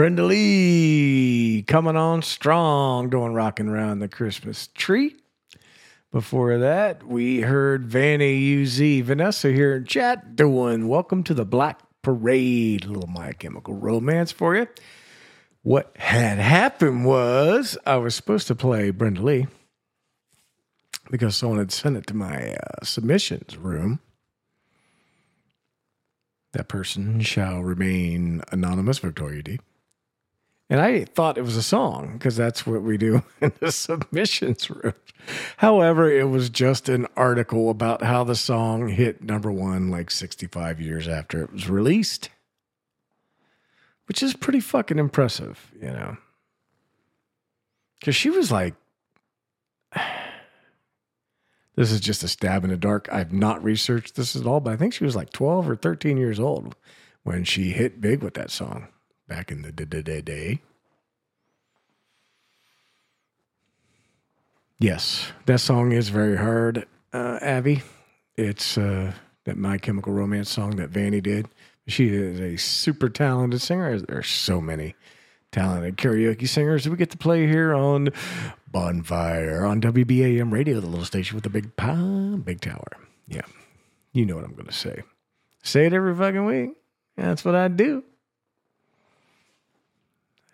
[0.00, 5.14] Brenda Lee coming on strong, doing rocking around the Christmas tree.
[6.10, 11.80] Before that, we heard Vanny UZ, Vanessa here in chat doing Welcome to the Black
[12.00, 14.68] Parade, little My Chemical Romance for you.
[15.60, 19.48] What had happened was I was supposed to play Brenda Lee
[21.10, 24.00] because someone had sent it to my uh, submissions room.
[26.54, 29.60] That person shall remain anonymous, Victoria D.
[30.70, 34.70] And I thought it was a song because that's what we do in the submissions
[34.70, 34.94] room.
[35.56, 40.80] However, it was just an article about how the song hit number one like 65
[40.80, 42.30] years after it was released,
[44.06, 46.16] which is pretty fucking impressive, you know.
[47.98, 48.74] Because she was like,
[51.74, 53.08] this is just a stab in the dark.
[53.10, 56.16] I've not researched this at all, but I think she was like 12 or 13
[56.16, 56.76] years old
[57.24, 58.86] when she hit big with that song
[59.30, 60.60] back in the day.
[64.80, 67.82] Yes, that song is very hard, uh, Abby.
[68.36, 69.12] It's uh,
[69.44, 71.46] that My Chemical Romance song that Vanny did.
[71.86, 73.98] She is a super talented singer.
[74.00, 74.94] There are so many
[75.52, 78.08] talented karaoke singers that we get to play here on
[78.72, 82.96] Bonfire on WBAM Radio, the little station with the big pie, big tower.
[83.28, 83.42] Yeah,
[84.12, 85.02] you know what I'm going to say.
[85.62, 86.70] Say it every fucking week.
[87.16, 88.02] That's what I do.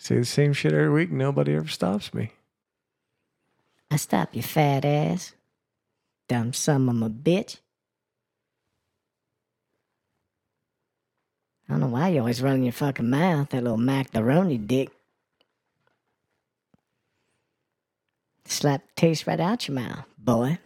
[0.07, 1.11] Say the same shit every week.
[1.11, 2.31] Nobody ever stops me.
[3.91, 5.35] I stop you fat ass.
[6.29, 7.57] Dumb son of a bitch.
[11.69, 14.91] I don't know why you always running your fucking mouth, that little macaroni dick.
[18.45, 20.59] Slap the taste right out your mouth, boy.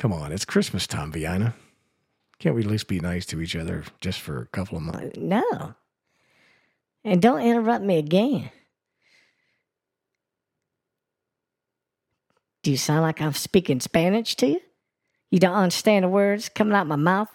[0.00, 1.54] Come on, it's Christmas time, Vienna.
[2.40, 5.16] Can't we at least be nice to each other just for a couple of months?
[5.16, 5.76] No.
[7.04, 8.50] And don't interrupt me again.
[12.62, 14.60] Do you sound like I'm speaking Spanish to you?
[15.30, 17.28] You don't understand the words coming out my mouth?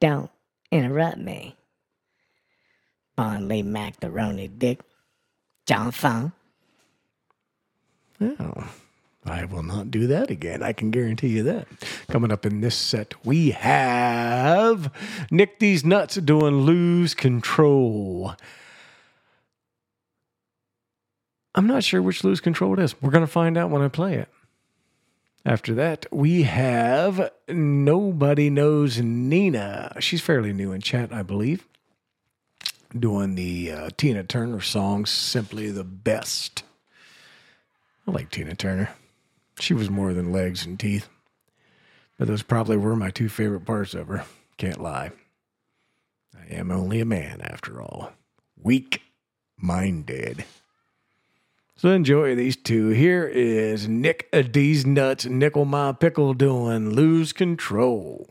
[0.00, 0.30] Don't
[0.70, 1.56] interrupt me.
[3.14, 4.80] Bon Lee Macaroni Dick.
[5.66, 6.32] John Fong.
[8.20, 8.70] Oh,
[9.24, 10.62] I will not do that again.
[10.62, 11.66] I can guarantee you that.
[12.08, 14.92] Coming up in this set, we have
[15.30, 18.34] Nick These Nuts doing Lose Control.
[21.54, 23.00] I'm not sure which Lose Control it is.
[23.02, 24.28] We're going to find out when I play it.
[25.44, 29.96] After that, we have Nobody Knows Nina.
[29.98, 31.66] She's fairly new in chat, I believe.
[32.96, 36.62] Doing the uh, Tina Turner song, Simply the Best.
[38.06, 38.90] I like Tina Turner.
[39.60, 41.08] She was more than legs and teeth.
[42.18, 44.24] But those probably were my two favorite parts of her.
[44.56, 45.12] Can't lie.
[46.36, 48.12] I am only a man after all.
[48.60, 49.02] Weak
[49.56, 50.44] minded.
[51.76, 52.88] So enjoy these two.
[52.88, 58.28] Here is Nick D's Nuts, Nickel My Pickle doing Lose Control.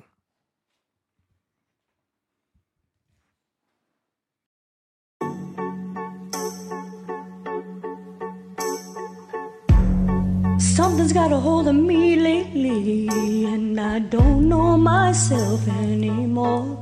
[10.77, 13.07] Something's got a hold of me lately,
[13.47, 16.77] and I don't know myself anymore.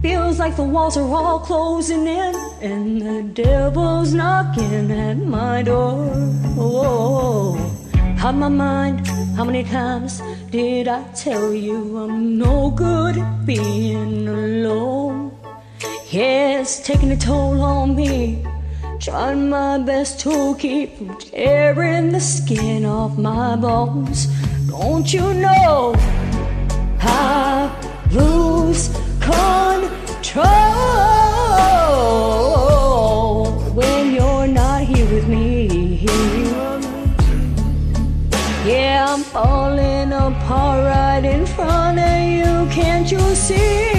[0.00, 6.08] Feels like the walls are all closing in, and the devil's knocking at my door.
[6.56, 7.56] Oh,
[8.16, 9.04] how'd my mind?
[9.36, 10.22] How many times
[10.52, 15.36] did I tell you I'm no good at being alone?
[16.12, 18.46] Yeah, taking a toll on me.
[19.02, 24.28] Trying my best to keep from tearing the skin off my bones.
[24.68, 25.92] Don't you know
[27.00, 27.68] I
[28.12, 30.44] lose control
[33.74, 36.06] when you're not here with me?
[38.64, 42.68] Yeah, I'm falling apart right in front of you.
[42.72, 43.91] Can't you see?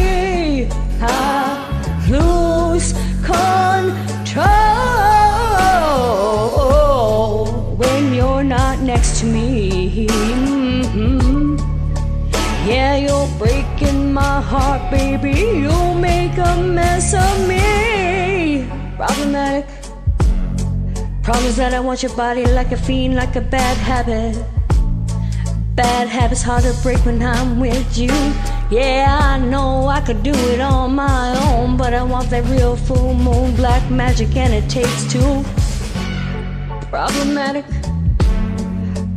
[14.54, 15.34] Heart, baby.
[15.62, 18.68] You'll make a mess of me.
[18.96, 19.66] Problematic.
[21.24, 24.36] Problems that I want your body like a fiend, like a bad habit.
[25.74, 28.14] Bad habits hard to break when I'm with you.
[28.70, 32.76] Yeah, I know I could do it on my own, but I want that real
[32.76, 35.44] full moon black magic, and it takes two.
[36.92, 37.66] Problematic.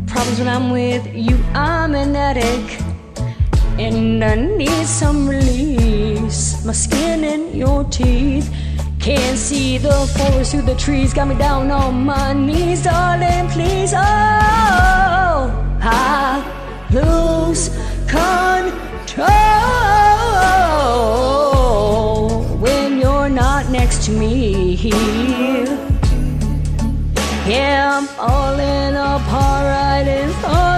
[0.07, 2.86] Problems when I'm with you, I'm an addict.
[3.79, 6.65] And I need some release.
[6.65, 8.51] My skin and your teeth.
[8.99, 11.13] Can't see the forest through the trees.
[11.13, 13.93] Got me down on my knees, darling, please.
[13.95, 14.01] Oh,
[15.81, 16.43] I
[16.91, 17.69] lose
[18.09, 19.27] control
[22.59, 24.77] when you're not next to me.
[27.47, 30.76] Yeah, I'm falling apart right in front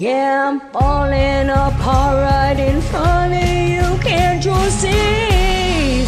[0.00, 3.98] Yeah, I'm falling apart right in front of you.
[4.00, 6.04] Can't you see?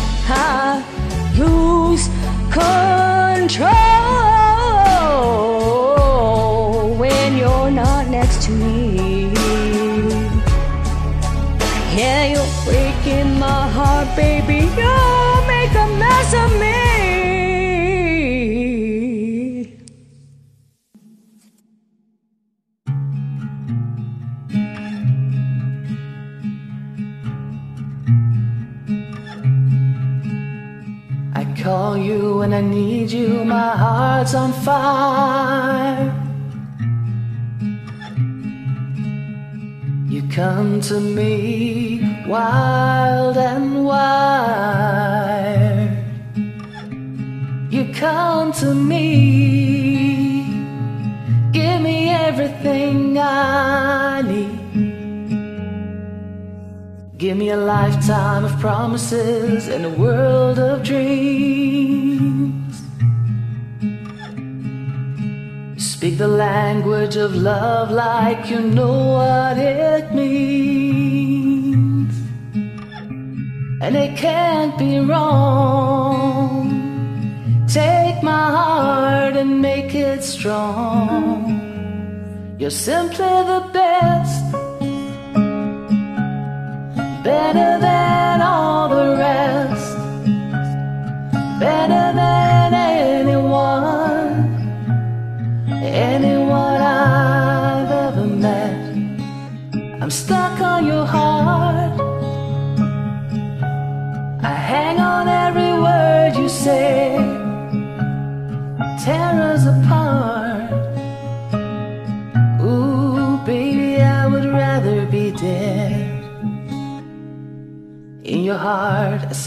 [31.70, 36.10] Call you when I need you, my heart's on fire.
[40.12, 44.70] You come to me wild and wild.
[47.74, 49.06] You come to me,
[51.52, 51.96] give give me
[52.28, 54.59] everything I need.
[57.20, 62.80] Give me a lifetime of promises and a world of dreams.
[65.76, 72.14] Speak the language of love like you know what it means.
[73.82, 76.70] And it can't be wrong.
[77.68, 81.60] Take my heart and make it strong.
[82.58, 84.54] You're simply the best,
[87.30, 87.79] better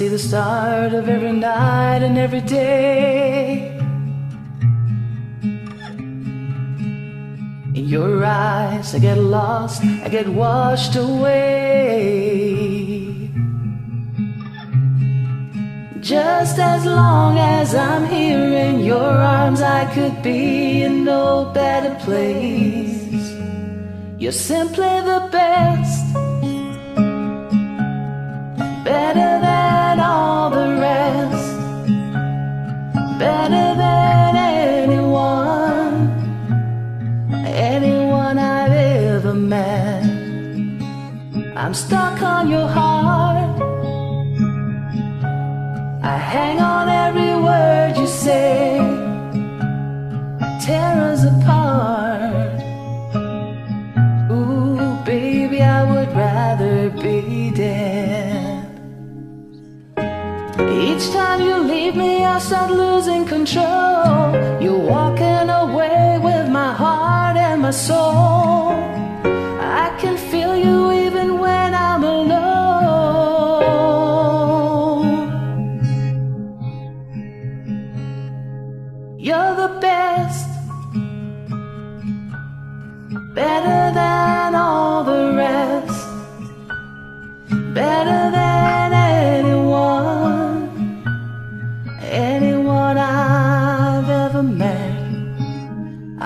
[0.03, 3.77] see the start of every night and every day.
[7.79, 11.93] In your eyes, I get lost, I get washed away.
[16.01, 21.95] Just as long as I'm here in your arms, I could be in no better
[22.05, 23.25] place.
[24.21, 26.05] You're simply the best,
[28.83, 29.42] better
[33.23, 35.95] better than anyone,
[37.45, 40.03] anyone I've ever met.
[41.55, 43.61] I'm stuck on your heart.
[46.13, 48.77] I hang on every word you say,
[50.65, 51.32] tear us.
[61.83, 64.31] Leave me, I start losing control.
[64.61, 68.62] You're walking away with my heart and my soul.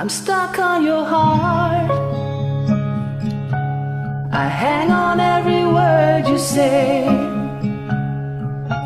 [0.08, 1.92] I'm stuck on your heart.
[4.32, 7.04] I hang on every word you say,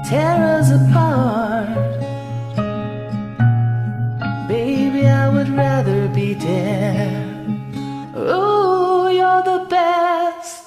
[0.10, 1.77] tear us apart.
[4.48, 7.14] Baby, I would rather be dead.
[8.18, 10.64] Ooh, you're the best.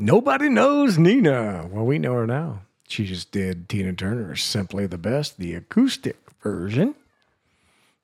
[0.00, 1.68] Nobody knows Nina.
[1.70, 2.62] Well, we know her now.
[2.90, 6.96] She just did Tina Turner's Simply the Best, the acoustic version.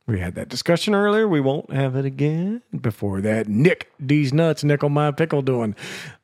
[0.07, 1.27] We had that discussion earlier.
[1.27, 2.63] We won't have it again.
[2.81, 5.75] Before that, Nick D's Nuts, Nickel My Pickle doing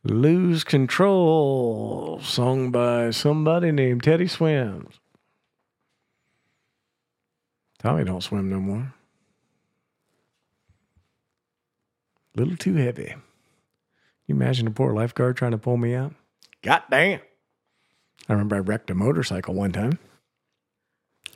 [0.05, 5.01] Lose Control, sung by somebody named Teddy Swims.
[7.81, 8.95] Tommy don't swim no more.
[12.37, 13.17] Little too heavy.
[14.29, 16.15] You imagine a poor lifeguard trying to pull me out?
[16.63, 17.19] God damn.
[18.29, 19.99] I remember I wrecked a motorcycle one time.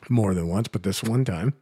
[0.08, 1.54] More than once, but this one time.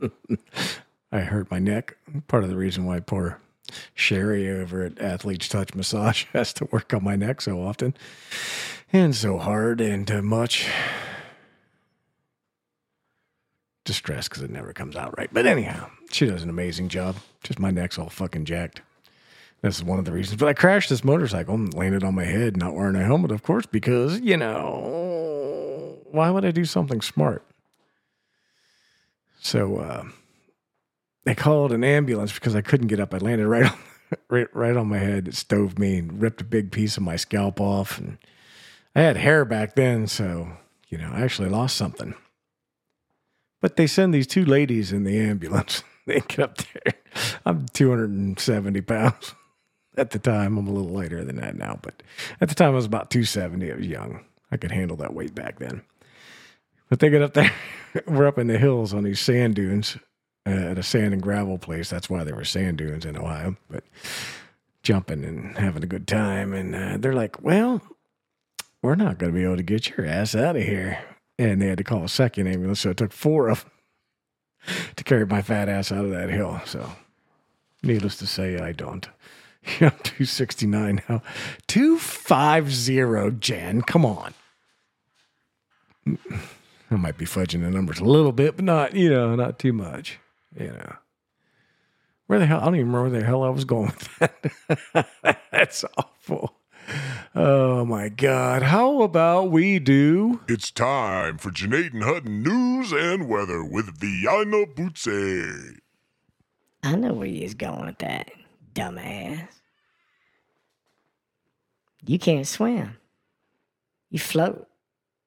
[1.12, 1.96] I hurt my neck.
[2.28, 3.38] Part of the reason why poor
[3.94, 7.94] Sherry over at Athlete's Touch Massage has to work on my neck so often
[8.92, 10.68] and so hard and uh, much
[13.84, 15.30] distress because it never comes out right.
[15.32, 17.16] But anyhow, she does an amazing job.
[17.42, 18.82] Just my neck's all fucking jacked.
[19.62, 20.40] This is one of the reasons.
[20.40, 23.44] But I crashed this motorcycle and landed on my head, not wearing a helmet, of
[23.44, 27.46] course, because, you know, why would I do something smart?
[29.40, 30.04] So uh,
[31.24, 33.14] they called an ambulance because I couldn't get up.
[33.14, 33.78] I landed right on,
[34.28, 35.28] right, right on my head.
[35.28, 37.98] It stove me and ripped a big piece of my scalp off.
[37.98, 38.18] And
[38.96, 40.48] I had hair back then, so,
[40.88, 42.14] you know, I actually lost something.
[43.60, 45.84] But they send these two ladies in the ambulance.
[46.04, 46.94] They get up there.
[47.46, 49.34] I'm 270 pounds
[49.96, 50.58] at the time.
[50.58, 52.02] I'm a little lighter than that now, but
[52.40, 53.72] at the time I was about 270.
[53.72, 54.24] I was young.
[54.50, 55.82] I could handle that weight back then.
[56.88, 57.52] But they get up there.
[58.06, 59.96] We're up in the hills on these sand dunes
[60.46, 61.88] uh, at a sand and gravel place.
[61.90, 63.56] That's why there were sand dunes in Ohio.
[63.70, 63.84] But
[64.82, 66.52] jumping and having a good time.
[66.52, 67.80] And uh, they're like, well,
[68.82, 70.98] we're not going to be able to get your ass out of here.
[71.38, 72.80] and they had to call a second ambulance.
[72.80, 73.72] So it took four of them
[74.96, 76.60] to carry my fat ass out of that hill.
[76.66, 76.92] So,
[77.82, 79.08] needless to say, I don't.
[79.64, 81.22] Yeah, I'm 269 now.
[81.68, 83.82] 250, Jen.
[83.82, 84.34] Come on.
[86.06, 89.72] I might be fudging the numbers a little bit, but not, you know, not too
[89.72, 90.18] much.
[90.58, 90.96] You know.
[92.26, 92.60] Where the hell?
[92.60, 95.08] I don't even remember where the hell I was going with that.
[95.52, 96.54] That's awful.
[97.34, 98.62] Oh my God.
[98.62, 100.40] How about we do?
[100.48, 105.78] It's time for Janae and Hutton news and weather with Viana Butze.
[106.82, 108.30] I know where you's going with that,
[108.74, 109.48] dumbass.
[112.04, 112.96] You can't swim.
[114.10, 114.66] You float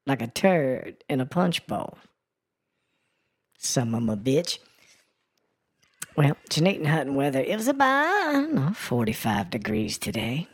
[0.06, 1.98] like a turd in a punch bowl.
[3.58, 4.60] Some of a bitch.
[6.16, 10.48] Well, Janine Hutton weather, it was about, I know, 45 degrees today.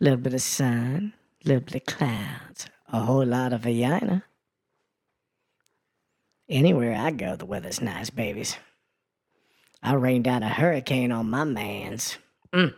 [0.00, 4.24] A little bit of sun, a little bit of clouds, a whole lot of vagina.
[6.48, 8.56] Anywhere I go, the weather's nice, babies.
[9.82, 12.18] I rained out a hurricane on my man's.
[12.52, 12.74] Mm.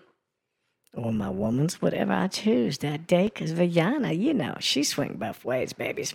[0.94, 5.44] Or my woman's, whatever I choose that day, because vagina, you know, she swing both
[5.44, 6.14] ways, babies.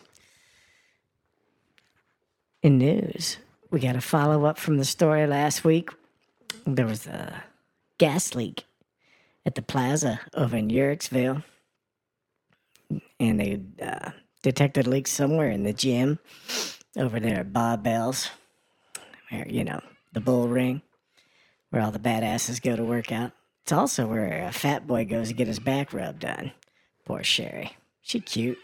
[2.61, 3.37] In news,
[3.71, 5.89] we got a follow up from the story last week.
[6.65, 7.43] There was a
[7.97, 8.65] gas leak
[9.45, 11.43] at the plaza over in Yurksville.
[13.19, 14.11] And they uh,
[14.41, 16.19] detected leaks somewhere in the gym
[16.97, 18.29] over there at Bob Bell's,
[19.29, 19.81] where, you know,
[20.13, 20.81] the bull ring,
[21.69, 23.31] where all the badasses go to work out.
[23.63, 26.51] It's also where a fat boy goes to get his back rubbed done.
[27.05, 27.77] Poor Sherry.
[28.01, 28.57] She cute.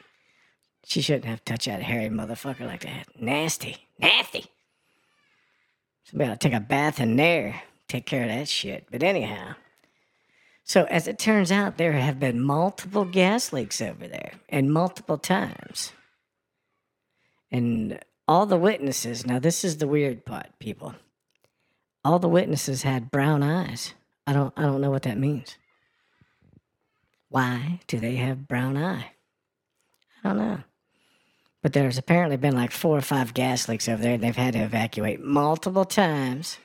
[0.85, 3.07] She shouldn't have touched that hairy motherfucker like that.
[3.19, 3.87] Nasty.
[3.97, 4.45] Nasty.
[6.03, 7.61] Somebody ought to take a bath in there.
[7.87, 8.87] Take care of that shit.
[8.91, 9.55] But anyhow.
[10.63, 15.17] So as it turns out, there have been multiple gas leaks over there, and multiple
[15.17, 15.93] times.
[17.51, 20.93] And all the witnesses, now this is the weird part, people.
[22.03, 23.93] All the witnesses had brown eyes.
[24.25, 25.57] I don't I don't know what that means.
[27.29, 29.11] Why do they have brown eye?
[30.23, 30.63] I don't know.
[31.61, 34.53] But there's apparently been like four or five gas leaks over there, and they've had
[34.53, 36.57] to evacuate multiple times.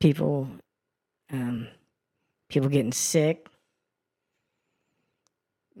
[0.00, 0.48] People,
[1.32, 1.68] um,
[2.48, 3.48] people getting sick,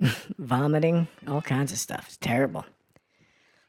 [0.38, 2.06] vomiting, all kinds of stuff.
[2.06, 2.64] It's terrible.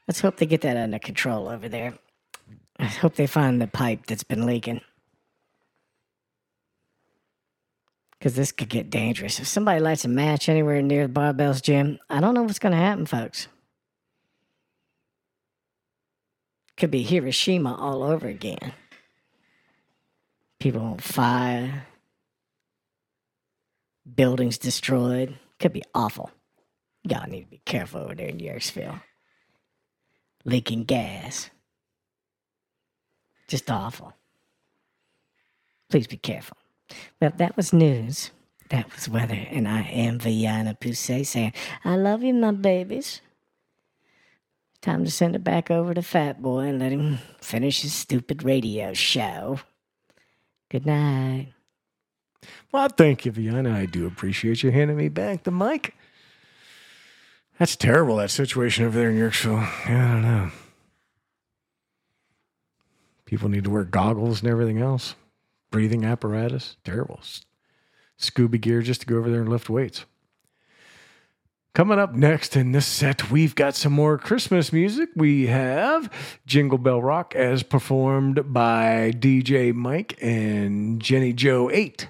[0.06, 1.94] Let's hope they get that under control over there.
[2.78, 4.80] I hope they find the pipe that's been leaking.
[8.18, 9.38] Because this could get dangerous.
[9.38, 12.72] If somebody lights a match anywhere near the Barbells gym, I don't know what's going
[12.72, 13.48] to happen, folks.
[16.76, 18.72] Could be Hiroshima all over again.
[20.60, 21.86] People on fire,
[24.14, 25.38] buildings destroyed.
[25.58, 26.30] Could be awful.
[27.04, 29.00] Y'all need to be careful over there in Yerksville.
[30.44, 31.50] Leaking gas.
[33.48, 34.12] Just awful.
[35.88, 36.56] Please be careful.
[37.20, 38.30] Well, that was news.
[38.70, 41.54] That was weather, and I am Viana Pousse saying,
[41.84, 43.22] I love you, my babies.
[44.82, 48.44] Time to send it back over to Fat Boy and let him finish his stupid
[48.44, 49.60] radio show.
[50.68, 51.54] Good night.
[52.70, 53.74] Well, thank you, Viana.
[53.74, 55.94] I do appreciate you handing me back the mic.
[57.58, 59.66] That's terrible, that situation over there in Yorksville.
[59.88, 60.50] Yeah, I don't know.
[63.28, 65.14] People need to wear goggles and everything else.
[65.70, 66.78] Breathing apparatus.
[66.82, 67.18] Terrible.
[67.20, 67.42] S-
[68.16, 70.06] Scuba gear just to go over there and lift weights.
[71.74, 75.10] Coming up next in this set, we've got some more Christmas music.
[75.14, 76.10] We have
[76.46, 82.08] Jingle Bell Rock as performed by DJ Mike and Jenny Joe 8.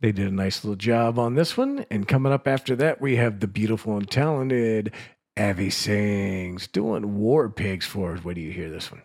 [0.00, 1.84] They did a nice little job on this one.
[1.90, 4.92] And coming up after that, we have the beautiful and talented
[5.36, 8.22] Avi Sings doing War Pigs for us.
[8.22, 9.02] Wait do you hear this one?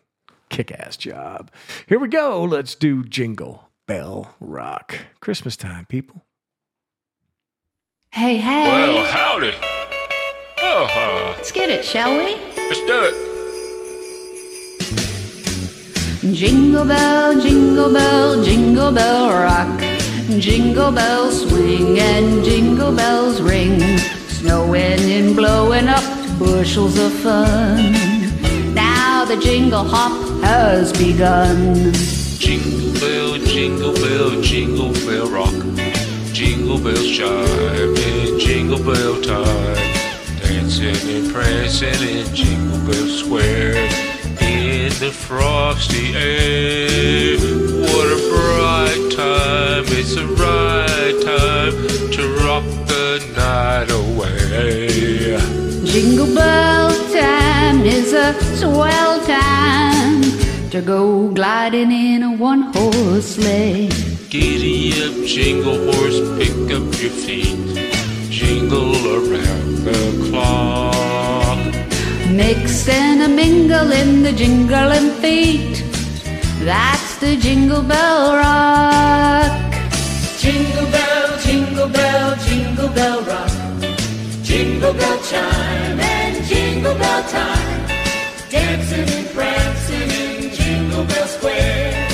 [0.53, 1.49] Kick ass job.
[1.87, 2.43] Here we go.
[2.43, 4.99] Let's do Jingle Bell Rock.
[5.19, 6.25] Christmas time, people.
[8.11, 8.67] Hey, hey.
[8.67, 9.51] Well, howdy.
[10.61, 12.35] Oh, uh, Let's get it, shall we?
[12.55, 13.15] let's do it.
[16.35, 19.79] Jingle bell, jingle bell, jingle bell rock.
[20.39, 23.79] Jingle bells swing and jingle bells ring.
[24.27, 26.03] Snowing and blowing up
[26.37, 28.12] bushels of fun.
[29.43, 31.91] Jingle hop has begun.
[32.39, 35.53] Jingle bell, jingle bell, jingle bell rock.
[36.31, 39.75] Jingle bells chime in jingle bell time.
[40.39, 43.75] Dancing and prancing in Jingle Bell Square.
[44.41, 47.37] In the frosty air.
[47.37, 55.72] What a bright time, it's the right time to rock the night away.
[55.93, 60.23] Jingle bell time is a swell time
[60.71, 63.89] to go gliding in a one horse sleigh.
[64.27, 67.77] Giddy up, jingle horse, pick up your feet.
[68.31, 71.59] Jingle around the clock.
[72.31, 75.83] Mix and a mingle in the jingling feet.
[76.65, 79.73] That's the jingle bell rock.
[80.39, 83.52] Jingle bell, jingle bell, jingle bell rock.
[84.53, 87.87] Jingle bell chime and jingle bell time.
[88.51, 92.07] Dancing and prancing in Jingle Bell Square.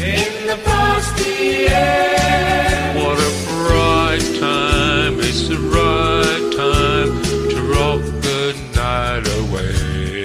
[0.00, 2.94] In the frosty air.
[2.96, 7.10] What a bright time, it's the right time
[7.52, 10.24] to rock the night away.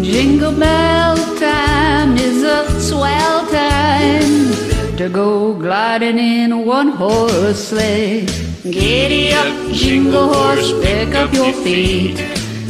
[0.00, 8.45] Jingle bell time is a swell time to go gliding in a one horse sleigh.
[8.70, 12.16] Giddy up, jingle horse, pick up your feet.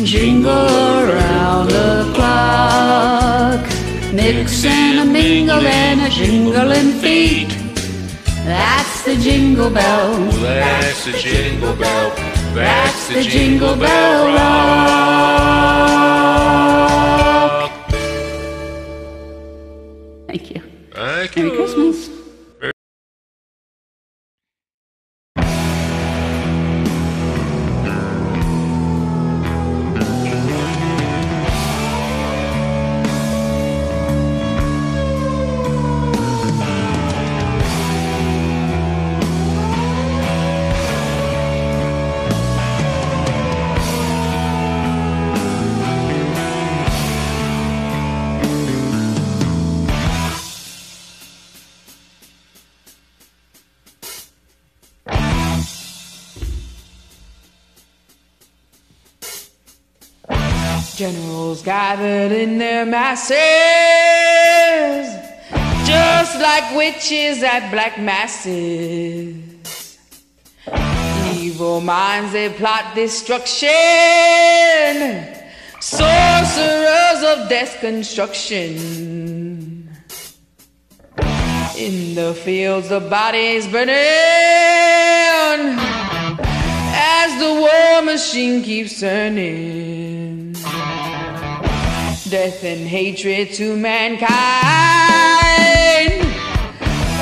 [0.05, 3.65] Jingle around the clock.
[4.13, 7.49] Mix and a mingle and a jingling feet.
[8.45, 10.19] That's the jingle bell.
[10.43, 12.15] That's the jingle bell.
[12.55, 14.77] That's the jingle bell rock.
[20.27, 20.63] Thank you.
[20.93, 21.51] Thank Merry.
[21.57, 22.06] Christmas.
[61.67, 63.37] Gathered in their masses,
[65.85, 69.99] just like witches at black masses.
[71.35, 73.67] Evil minds they plot destruction,
[75.81, 78.77] sorcerers of death construction.
[81.77, 83.97] In the fields, the bodies burning
[86.95, 90.06] as the war machine keeps turning.
[92.29, 94.27] Death and hatred to mankind.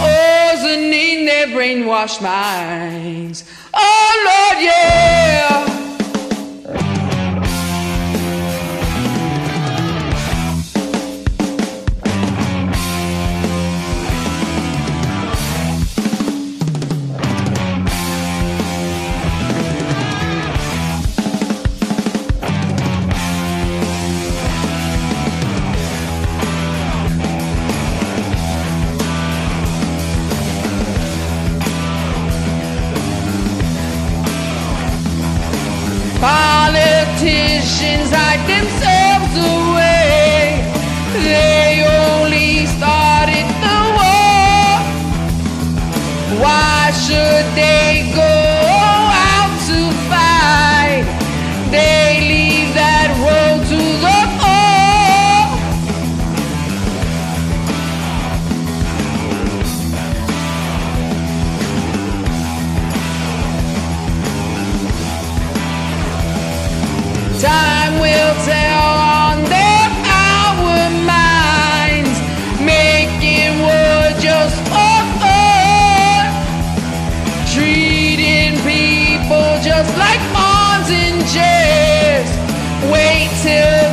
[0.01, 3.45] Poisoning their brainwashed minds.
[3.75, 5.74] Oh Lord, yeah.
[36.25, 40.65] Politicians hide themselves away.
[41.13, 44.73] They only started the war.
[46.41, 48.34] Why should they go
[82.91, 83.84] Wait till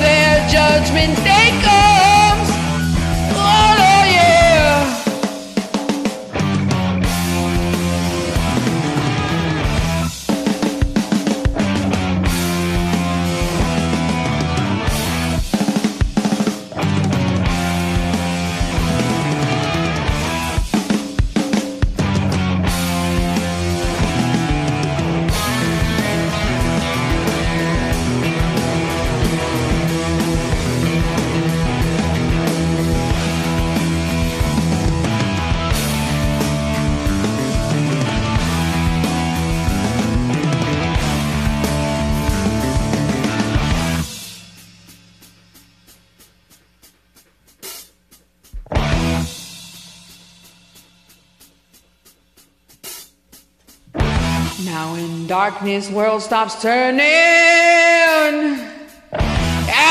[55.42, 57.04] darkness, world stops turning.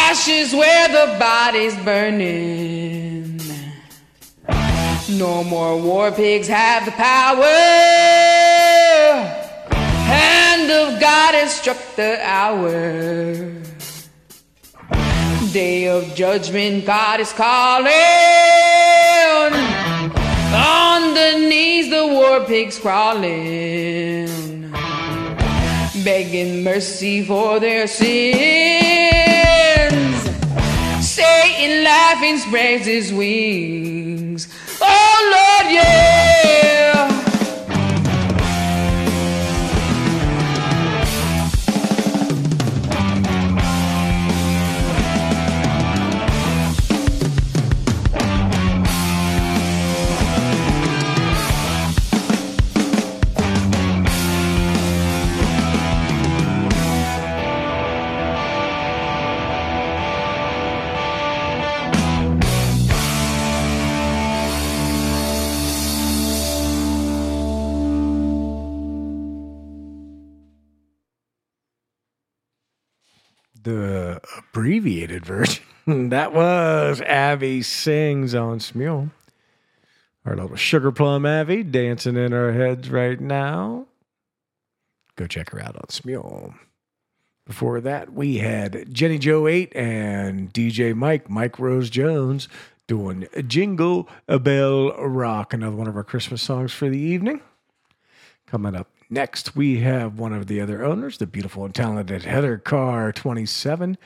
[0.07, 3.41] Ashes where the body's burning.
[5.25, 7.59] No more war pigs have the power.
[10.15, 12.73] Hand of God has struck the hour.
[15.53, 17.91] Day of judgment, God is calling.
[20.55, 24.29] On the knees, the war pigs crawling,
[26.11, 28.11] begging mercy for their sins.
[31.07, 34.49] Satan laughing spreads his wings.
[34.81, 37.10] Oh Lord, yeah.
[74.39, 75.65] Abbreviated version.
[76.11, 79.11] that was Abby Sings on Smule.
[80.25, 83.87] Our little sugar plum Abby dancing in our heads right now.
[85.17, 86.55] Go check her out on Smule.
[87.47, 92.49] Before that, we had Jenny Joe 8 and DJ Mike, Mike Rose Jones,
[92.87, 97.41] doing Jingle Bell Rock, another one of our Christmas songs for the evening.
[98.47, 102.59] Coming up next, we have one of the other owners, the beautiful and talented Heather
[102.59, 103.99] Carr 27,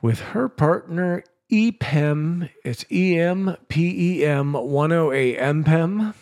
[0.00, 2.48] with her partner EPEM.
[2.64, 6.14] It's E M P E M 108 MPEM.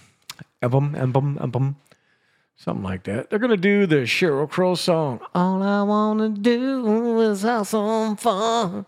[2.56, 3.30] Something like that.
[3.30, 7.68] They're going to do the Sheryl Crow song, All I Want to Do is Have
[7.68, 8.84] Some Fun.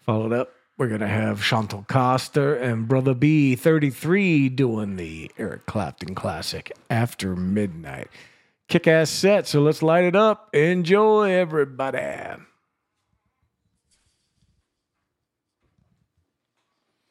[0.00, 6.14] Followed up, we're going to have Chantal Coster and Brother B33 doing the Eric Clapton
[6.14, 8.08] classic, After Midnight.
[8.66, 10.48] Kick ass set, so let's light it up.
[10.54, 11.98] Enjoy, everybody.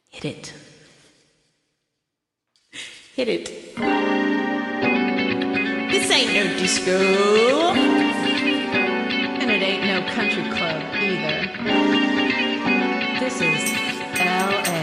[0.09, 0.51] Hit it.
[3.15, 3.75] Hit it.
[5.91, 6.97] This ain't no disco.
[9.37, 12.08] And it ain't no country club either.
[13.19, 13.63] This is
[14.15, 14.81] LA.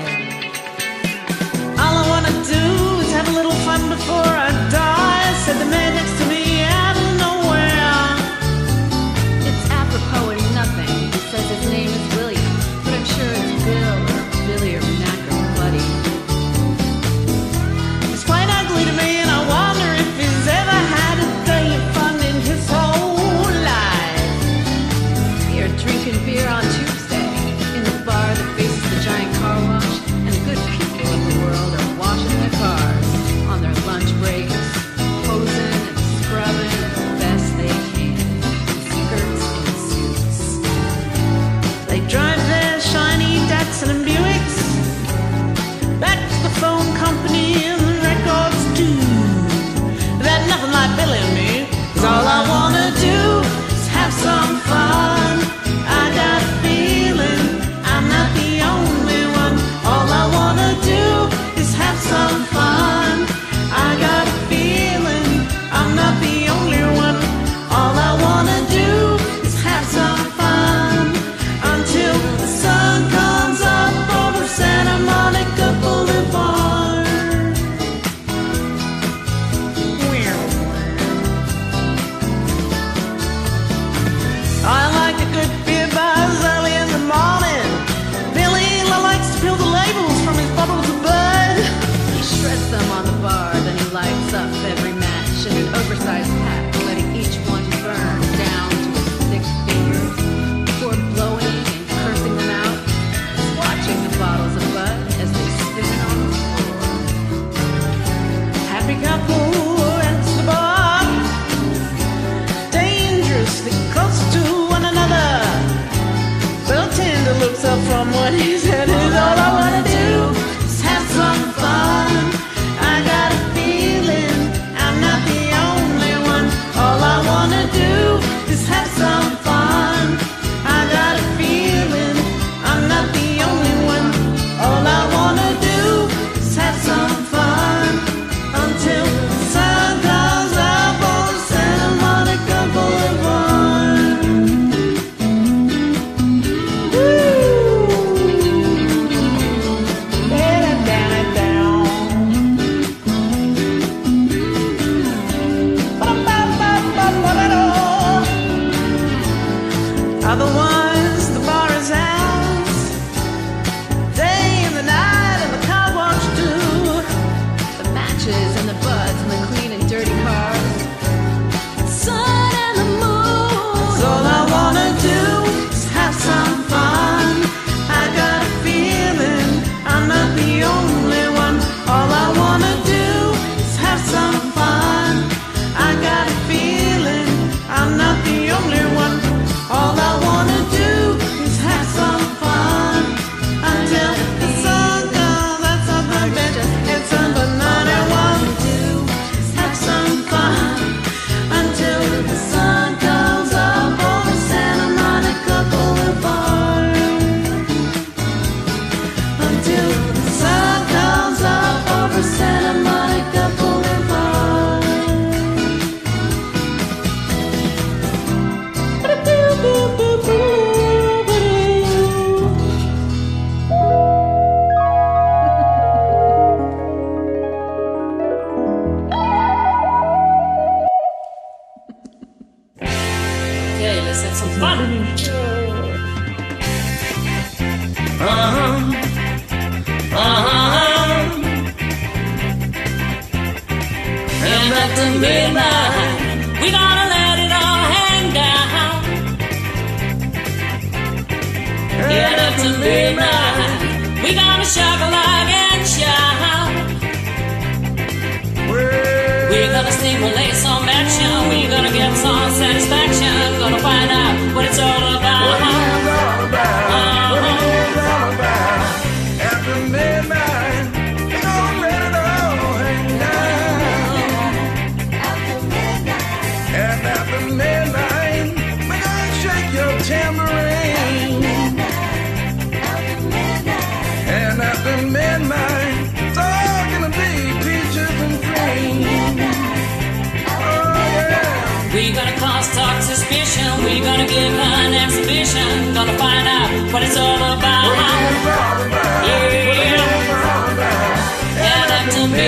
[1.82, 2.64] All I wanna do
[3.00, 5.85] is have a little fun before I die, said the man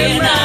[0.09, 0.38] Amen.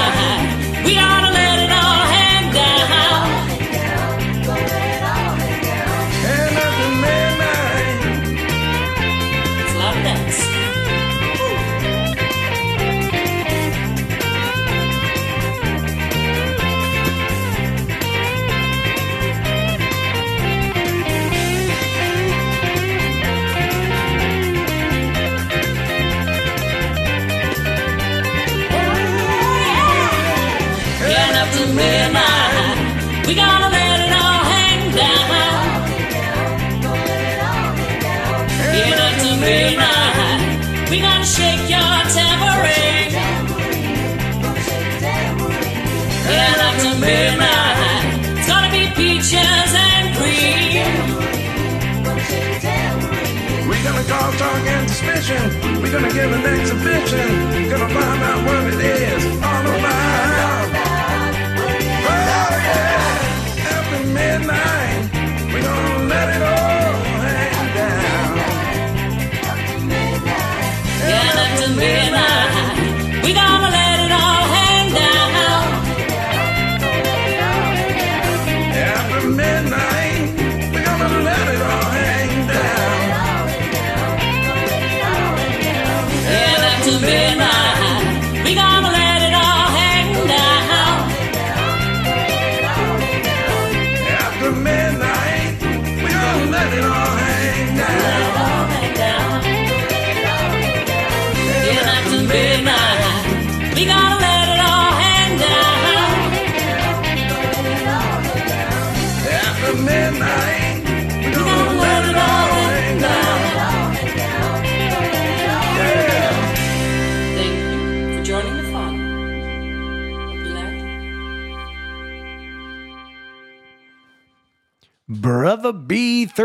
[55.24, 55.82] fiction.
[55.82, 57.70] We're gonna give an exhibition.
[57.70, 59.53] Gonna find out what it is.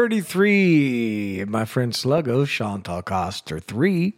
[0.09, 1.44] 33.
[1.48, 4.14] My friend Sluggo, Chantal Coster 3,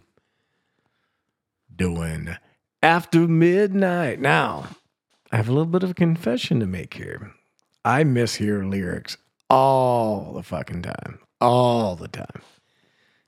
[1.74, 2.36] doing
[2.80, 4.20] After Midnight.
[4.20, 4.68] Now,
[5.32, 7.32] I have a little bit of a confession to make here.
[7.84, 9.16] I miss hearing lyrics
[9.48, 11.18] all the fucking time.
[11.40, 12.40] All the time.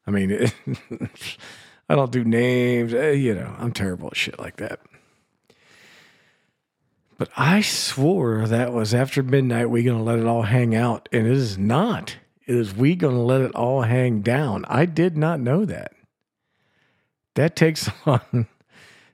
[0.07, 0.31] I mean,
[1.89, 2.95] I don't do names.
[2.95, 4.79] Eh, you know, I'm terrible at shit like that.
[7.19, 9.69] But I swore that was after midnight.
[9.69, 11.09] We're going to let it all hang out.
[11.11, 12.19] And it is not
[12.53, 14.65] is We Gonna Let It All Hang Down.
[14.69, 15.93] I did not know that.
[17.35, 18.47] That takes on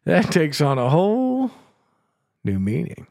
[0.05, 1.51] that takes on a whole
[2.44, 3.06] new meaning.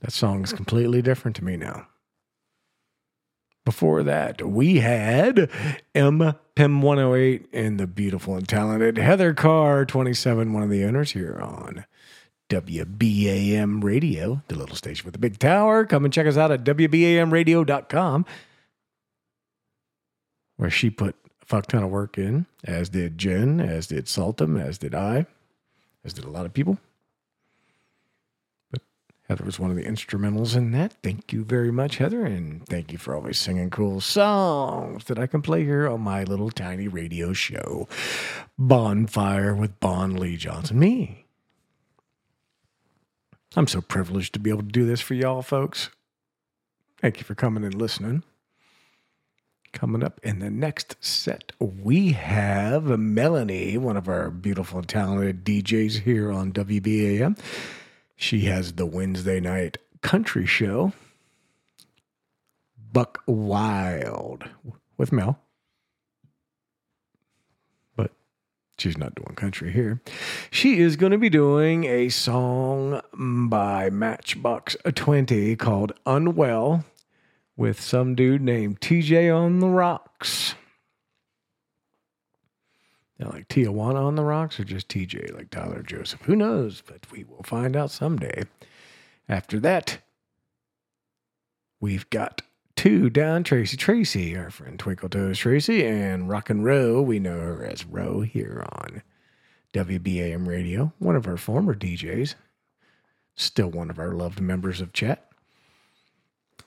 [0.00, 1.86] That song is completely different to me now.
[3.64, 5.48] Before that, we had
[5.94, 6.34] M.
[6.56, 11.38] Pim 108 and the beautiful and talented Heather Carr, 27, one of the owners here
[11.40, 11.84] on
[12.50, 15.86] WBAM Radio, the little station with the big tower.
[15.86, 18.26] Come and check us out at WBAMradio.com,
[20.62, 24.62] where she put a fuck ton of work in, as did Jen, as did Saltum,
[24.62, 25.26] as did I,
[26.04, 26.78] as did a lot of people.
[28.70, 28.80] But
[29.28, 30.92] Heather was one of the instrumentals in that.
[31.02, 35.26] Thank you very much, Heather, and thank you for always singing cool songs that I
[35.26, 37.88] can play here on my little tiny radio show,
[38.56, 40.78] Bonfire with Bon Lee Johnson.
[40.78, 41.26] Me.
[43.56, 45.90] I'm so privileged to be able to do this for y'all, folks.
[47.00, 48.22] Thank you for coming and listening.
[49.72, 55.44] Coming up in the next set, we have Melanie, one of our beautiful and talented
[55.44, 57.38] DJs here on WBAM.
[58.14, 60.92] She has the Wednesday night country show,
[62.92, 64.44] Buck Wild,
[64.98, 65.40] with Mel.
[67.96, 68.12] But
[68.78, 70.02] she's not doing country here.
[70.50, 76.84] She is going to be doing a song by Matchbox 20 called Unwell
[77.56, 80.54] with some dude named TJ on the Rocks.
[83.18, 86.22] Now, like Tijuana on the Rocks or just TJ, like Tyler Joseph?
[86.22, 86.82] Who knows?
[86.84, 88.44] But we will find out someday.
[89.28, 89.98] After that,
[91.80, 92.42] we've got
[92.74, 97.00] two down Tracy Tracy, our friend Twinkle Toes Tracy, and Rock and Row.
[97.00, 99.02] We know her as Row here on
[99.72, 102.34] WBAM Radio, one of our former DJs,
[103.36, 105.31] still one of our loved members of chat.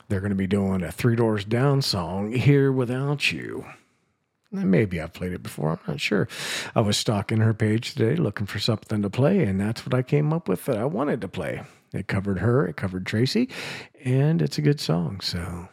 [0.08, 3.66] They're going to be doing a Three Doors Down song, Here Without You.
[4.52, 6.28] Maybe I've played it before, I'm not sure.
[6.76, 10.02] I was stalking her page today looking for something to play, and that's what I
[10.02, 11.64] came up with that I wanted to play.
[11.92, 13.50] It covered her, it covered Tracy,
[14.04, 15.20] and it's a good song.
[15.22, 15.68] So,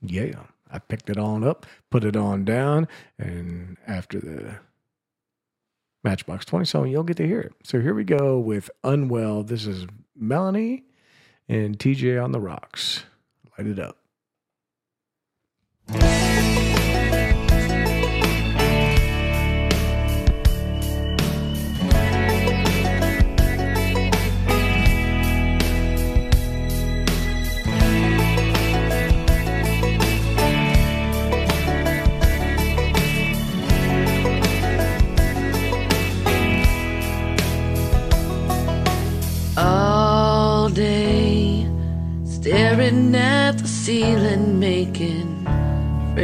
[0.00, 2.88] yeah, I picked it on up, put it on down,
[3.18, 4.56] and after the
[6.04, 7.52] Matchbox 20 song, you'll get to hear it.
[7.64, 9.42] So here we go with Unwell.
[9.42, 10.84] This is Melanie
[11.48, 13.04] and TJ on the Rocks.
[13.58, 13.96] Light it up.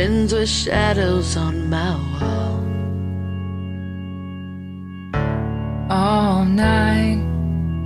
[0.03, 2.59] Friends with shadows on my wall.
[5.91, 7.20] all night,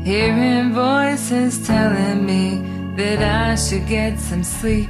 [0.02, 2.44] hearing voices telling me
[2.96, 4.88] that I should get some sleep.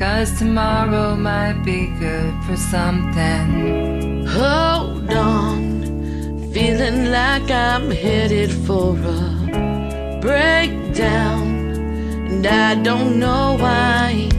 [0.00, 4.26] Cause tomorrow might be good for something.
[4.26, 5.62] Hold on,
[6.52, 11.46] feeling like I'm headed for a breakdown,
[12.30, 14.33] and I don't know why.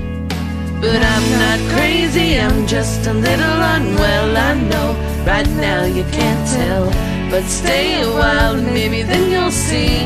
[0.86, 4.38] But I'm not crazy, I'm just a little unwell.
[4.38, 4.90] I know
[5.26, 6.86] right now you can't tell,
[7.32, 10.06] but stay a while maybe then you'll see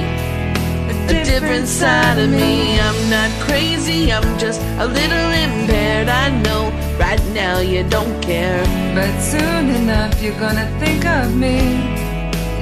[1.11, 2.79] a different side of me.
[2.79, 6.07] I'm not crazy, I'm just a little impaired.
[6.07, 8.63] I know right now you don't care.
[8.95, 11.57] But soon enough, you're gonna think of me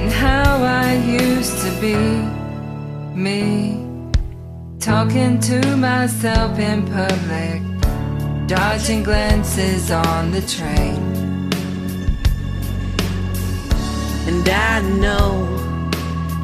[0.00, 1.96] and how I used to be.
[3.14, 3.86] Me
[4.80, 7.67] talking to myself in public,
[8.48, 10.96] dodging glances on the train.
[14.26, 15.46] And I know,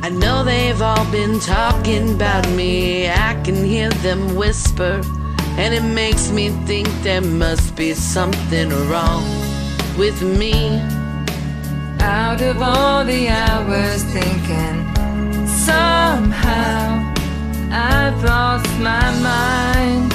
[0.02, 3.08] I know they've all been talking about me.
[3.08, 5.00] I can hear them whisper,
[5.56, 9.24] and it makes me think there must be something wrong
[9.96, 10.78] with me.
[12.00, 14.76] Out of all the hours thinking,
[15.46, 17.14] somehow
[17.72, 20.13] I've lost my mind.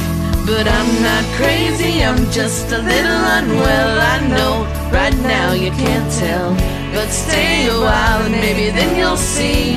[0.50, 4.02] But I'm not crazy, I'm just a little unwell.
[4.14, 4.54] I know
[4.92, 6.56] right now you can't tell.
[6.92, 9.76] But stay a while and maybe then you'll see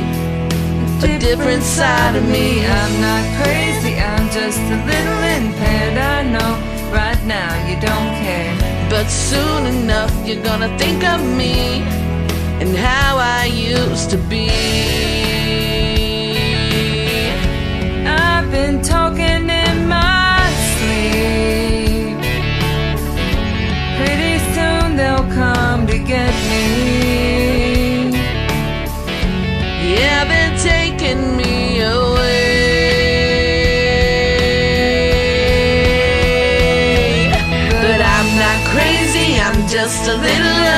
[1.05, 2.65] a different side of me.
[2.65, 5.99] I'm not crazy, I'm just a little impaired.
[5.99, 6.53] I know
[6.91, 8.55] right now you don't care.
[8.89, 11.83] But soon enough you're gonna think of me
[12.63, 14.49] and how I used to be.
[18.07, 19.12] I've been talking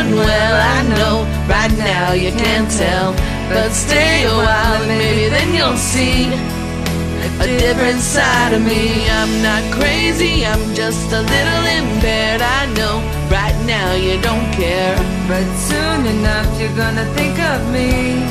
[0.04, 1.24] done well, I know.
[1.48, 3.12] Right now you can't tell,
[3.48, 6.32] but stay a while and maybe then you'll see
[7.40, 9.08] a different side of me.
[9.08, 12.42] I'm not crazy, I'm just a little impaired.
[12.42, 13.00] I know
[13.30, 14.96] right now you don't care,
[15.28, 18.22] but soon enough you're gonna think of me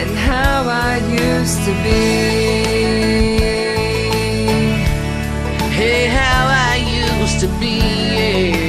[0.00, 3.40] and how I used to be.
[5.70, 7.78] Hey, how I used to be.
[8.20, 8.59] Yeah.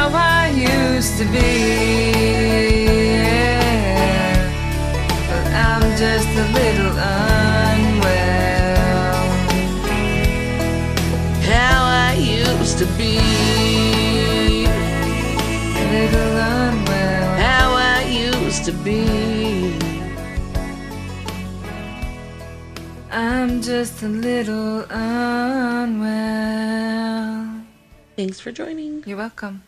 [0.00, 1.48] how I used to be.
[5.28, 6.94] But I'm just a little
[7.68, 8.08] unwell.
[11.52, 13.12] How I used to be.
[15.82, 17.28] A little unwell.
[17.46, 17.66] How
[17.96, 19.02] I used to be.
[23.10, 26.10] I'm just a little unwell.
[28.16, 29.04] Thanks for joining.
[29.06, 29.62] You're welcome.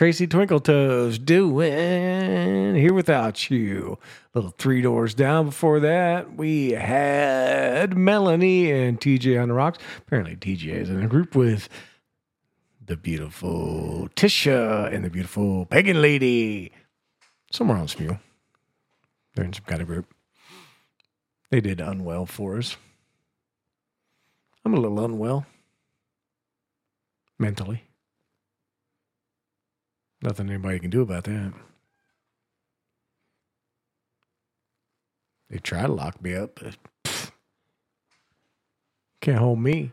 [0.00, 3.98] Tracy Twinkletoes doing Here Without You.
[4.32, 9.78] Little three doors down before that, we had Melanie and TJ on the rocks.
[9.98, 11.68] Apparently, TJ is in a group with
[12.82, 16.72] the beautiful Tisha and the beautiful pagan lady.
[17.52, 18.20] Somewhere on Smule.
[19.34, 20.06] They're in some kind of group.
[21.50, 22.78] They did unwell for us.
[24.64, 25.44] I'm a little unwell
[27.38, 27.82] mentally.
[30.22, 31.52] Nothing anybody can do about that.
[35.48, 37.30] They try to lock me up, but pff,
[39.20, 39.92] can't hold me.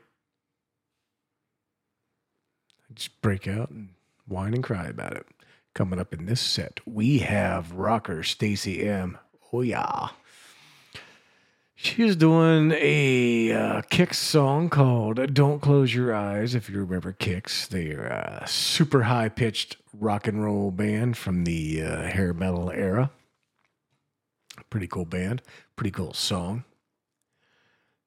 [2.90, 3.90] I just break out and
[4.28, 5.26] whine and cry about it.
[5.74, 9.18] Coming up in this set, we have rocker Stacy M.
[9.54, 10.10] Oh yeah.
[11.80, 16.56] She is doing a uh, Kix song called Don't Close Your Eyes.
[16.56, 21.84] If you remember Kix, they're a super high pitched rock and roll band from the
[21.84, 23.12] uh, hair metal era.
[24.72, 25.44] Pretty cool band,
[25.76, 26.64] pretty cool song.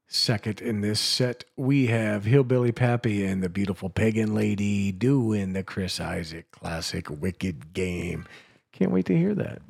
[0.08, 5.62] Second in this set, we have Hillbilly Pappy and the beautiful pagan lady doing the
[5.62, 8.26] Chris Isaak classic Wicked Game.
[8.72, 9.62] Can't wait to hear that.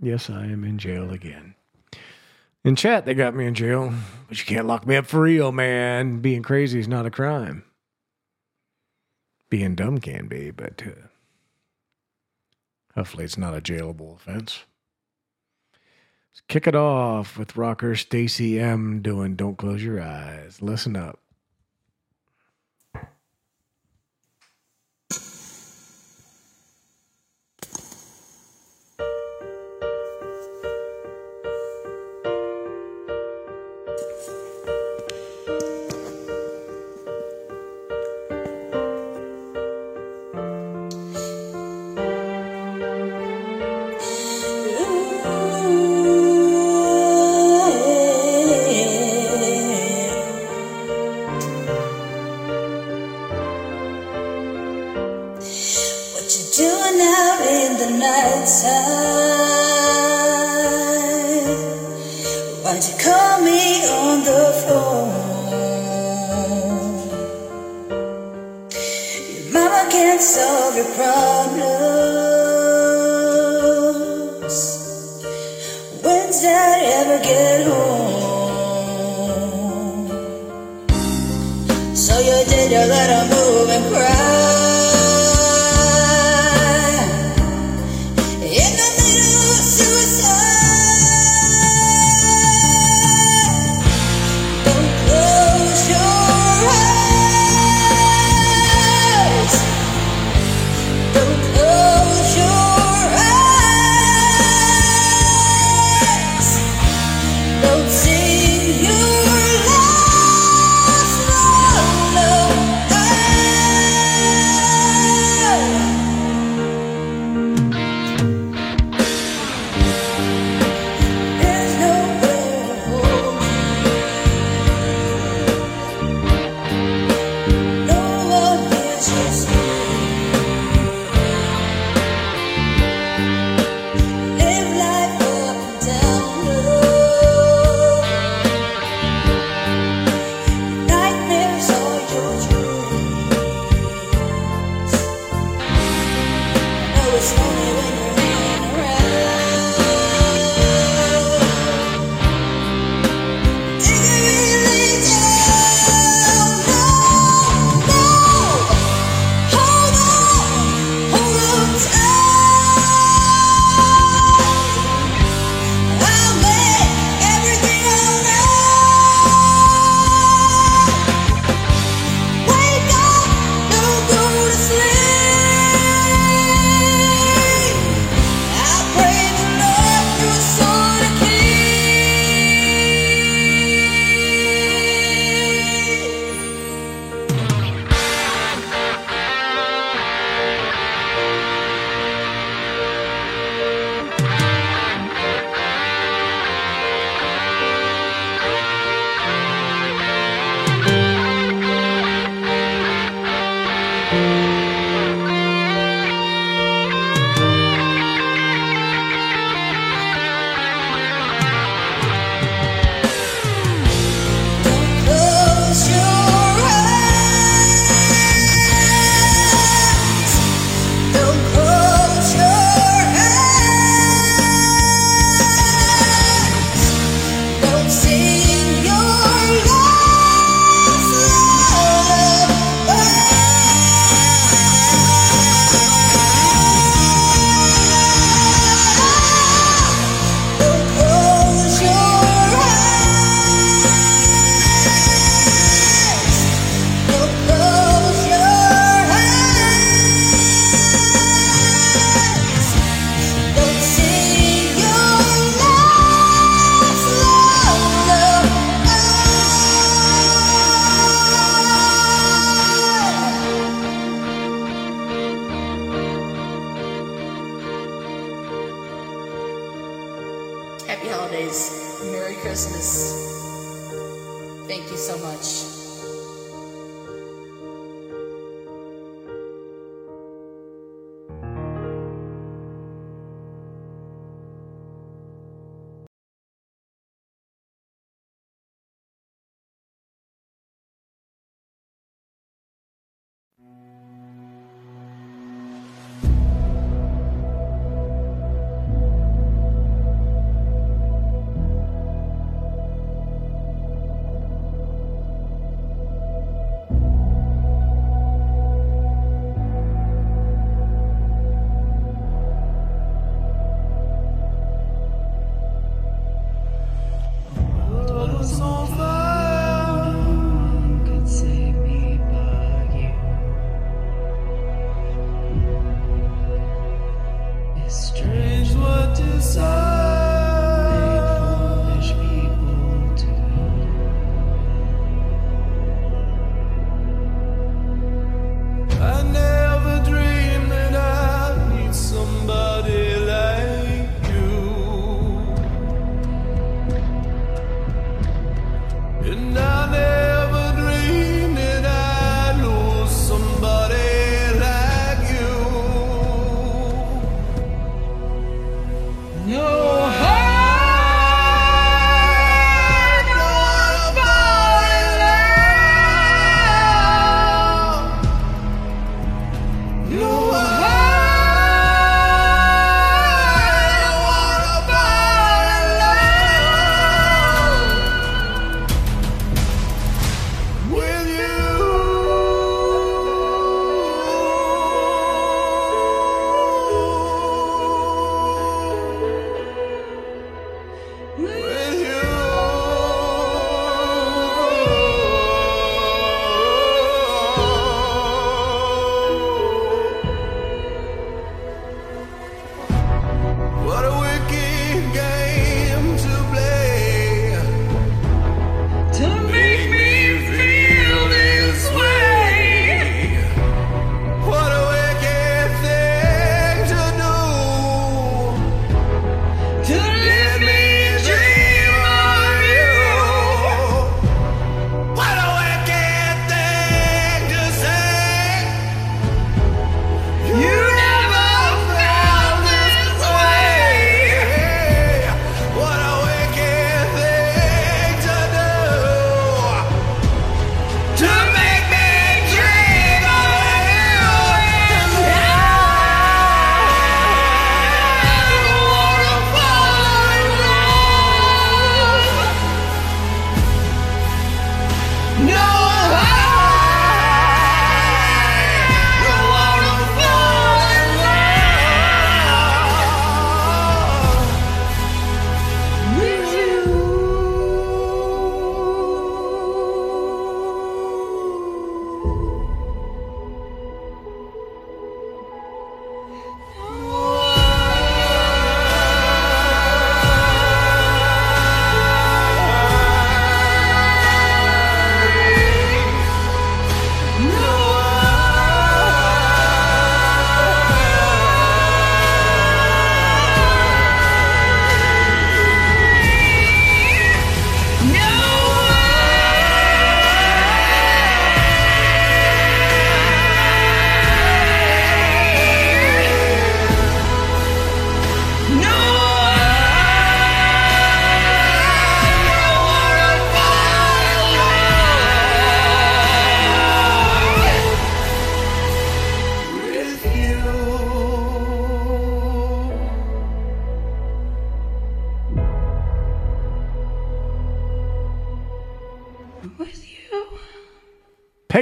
[0.00, 1.56] Yes, I am in jail again.
[2.64, 3.92] In chat, they got me in jail,
[4.26, 6.20] but you can't lock me up for real, man.
[6.20, 7.62] Being crazy is not a crime.
[9.50, 11.08] Being dumb can be, but uh,
[12.94, 14.64] hopefully it's not a jailable offense.
[16.32, 20.62] Let's kick it off with rocker Stacy M doing Don't Close Your Eyes.
[20.62, 21.20] Listen up.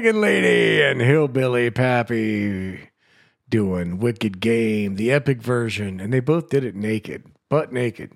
[0.03, 2.89] Dragon Lady and Hillbilly Pappy
[3.49, 8.11] doing Wicked Game, the epic version, and they both did it naked, butt naked.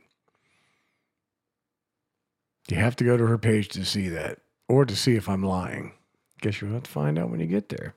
[2.69, 5.45] You have to go to her page to see that, or to see if I'm
[5.45, 5.93] lying.
[6.41, 7.95] Guess you'll have to find out when you get there.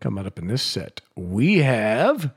[0.00, 2.32] Coming up in this set, we have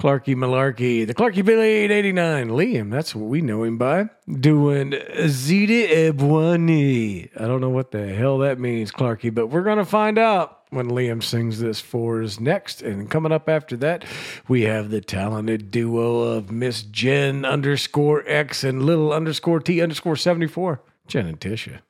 [0.00, 4.08] Clarky Malarkey, the Clarky Billy 889, Liam, that's what we know him by,
[4.40, 4.92] doing
[5.26, 7.28] Zita Ebwani.
[7.36, 10.60] I don't know what the hell that means, Clarky, but we're going to find out
[10.70, 12.80] when Liam sings this for us next.
[12.80, 14.04] And coming up after that,
[14.46, 20.14] we have the talented duo of Miss Jen underscore X and little underscore T underscore
[20.14, 21.80] 74, Jen and Tisha.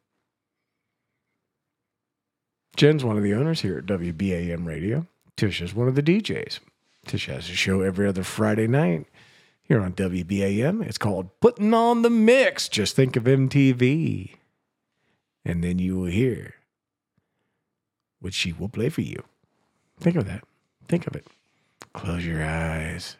[2.74, 5.06] Jen's one of the owners here at WBAM Radio.
[5.36, 6.60] Tisha's one of the DJs.
[7.09, 9.06] Tisha has a show every other Friday night
[9.62, 10.86] here on WBAM.
[10.86, 12.68] It's called Putting on the Mix.
[12.68, 14.35] Just think of MTV.
[15.44, 16.55] And then you will hear
[18.20, 19.24] what she will play for you.
[19.98, 20.44] Think of that.
[20.86, 21.26] Think of it.
[21.94, 23.16] Close your eyes.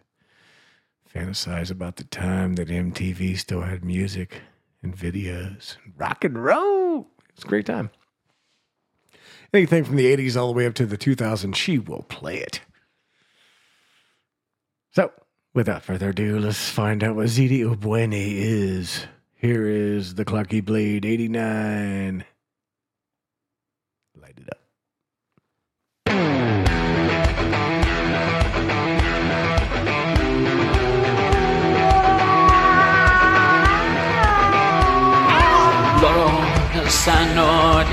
[1.15, 4.43] Fantasize about the time that MTV still had music
[4.83, 7.09] and videos, and rock and roll.
[7.35, 7.91] It's a great time.
[9.53, 12.61] Anything from the 80s all the way up to the 2000s, she will play it.
[14.93, 15.13] So,
[15.55, 19.07] without further ado, let's find out what ZD Obwene is.
[19.35, 22.25] Here is the Clarky Blade 89.
[24.21, 24.59] Light it up.
[36.73, 36.89] Che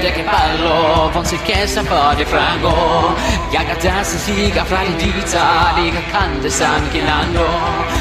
[0.05, 3.15] voglia che ballo Von Silkensa foglia frango.
[4.03, 7.45] Si siga fra le dita Liga cante stanno chinando.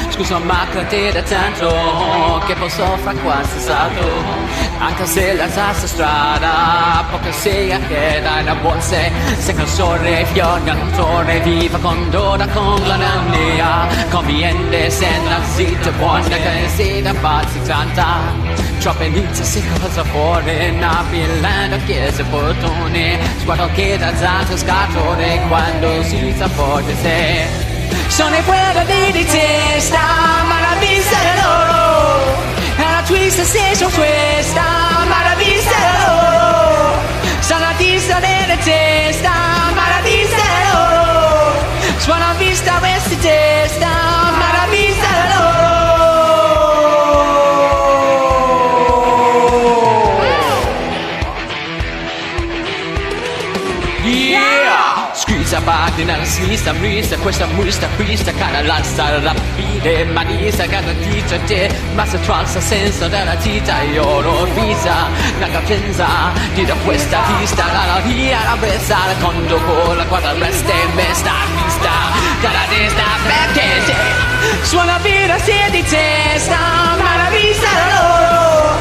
[0.09, 4.44] Scusa ma crede tanto Che posso fra qualsiasi altro.
[4.77, 9.11] Anche se la tassa strada, poca sia che dai da buonse.
[9.37, 13.87] Se non sorre fiorga non torre, viva con dora con la naunea.
[14.09, 18.65] Conviene se la zitta buona che si da pazzi tanta.
[18.85, 26.31] Troppe inizia si cosa fuori Nabilando chiese fortune Sguardo che da zanto scatole Quando si
[26.37, 27.47] sa forte se
[28.09, 28.35] Sono
[28.85, 29.99] di di testa
[30.45, 32.54] Ma la vista è loro
[33.05, 33.41] È la twist.
[33.41, 34.61] Se sono questa
[35.07, 36.99] Ma la vista è loro
[37.39, 39.31] Sono l'artista delle testa
[39.73, 41.53] Ma la vista è loro
[41.97, 43.84] Suona vista questi testa
[55.65, 62.61] Nella sinistra, mista, questa musta, questa cara l'alza rapide, manisa, garantita te, ma se tralza
[62.61, 65.09] senza della tita, io l'ho vista,
[65.39, 66.05] la capienza,
[66.53, 70.71] di da questa vista, la la via, la bessa, la condo con la quadra resta
[70.71, 71.91] e mesta, vista,
[72.41, 76.57] cara destra, perché te, suona vita sia di testa,
[77.01, 78.77] ma la vista è loro,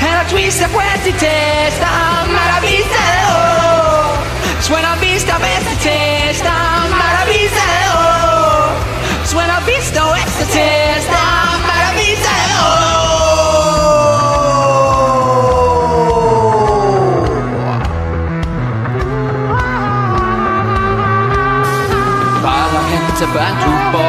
[0.00, 1.86] e la twist a questi testa,
[2.26, 3.55] ma la vista è loro.
[4.66, 6.50] Suena vista questa testa,
[6.90, 8.74] ma la vista è loro.
[9.22, 11.18] Suena vista questa testa,
[11.64, 12.96] ma la vista è loro.
[22.42, 24.02] Parla gente bantupo,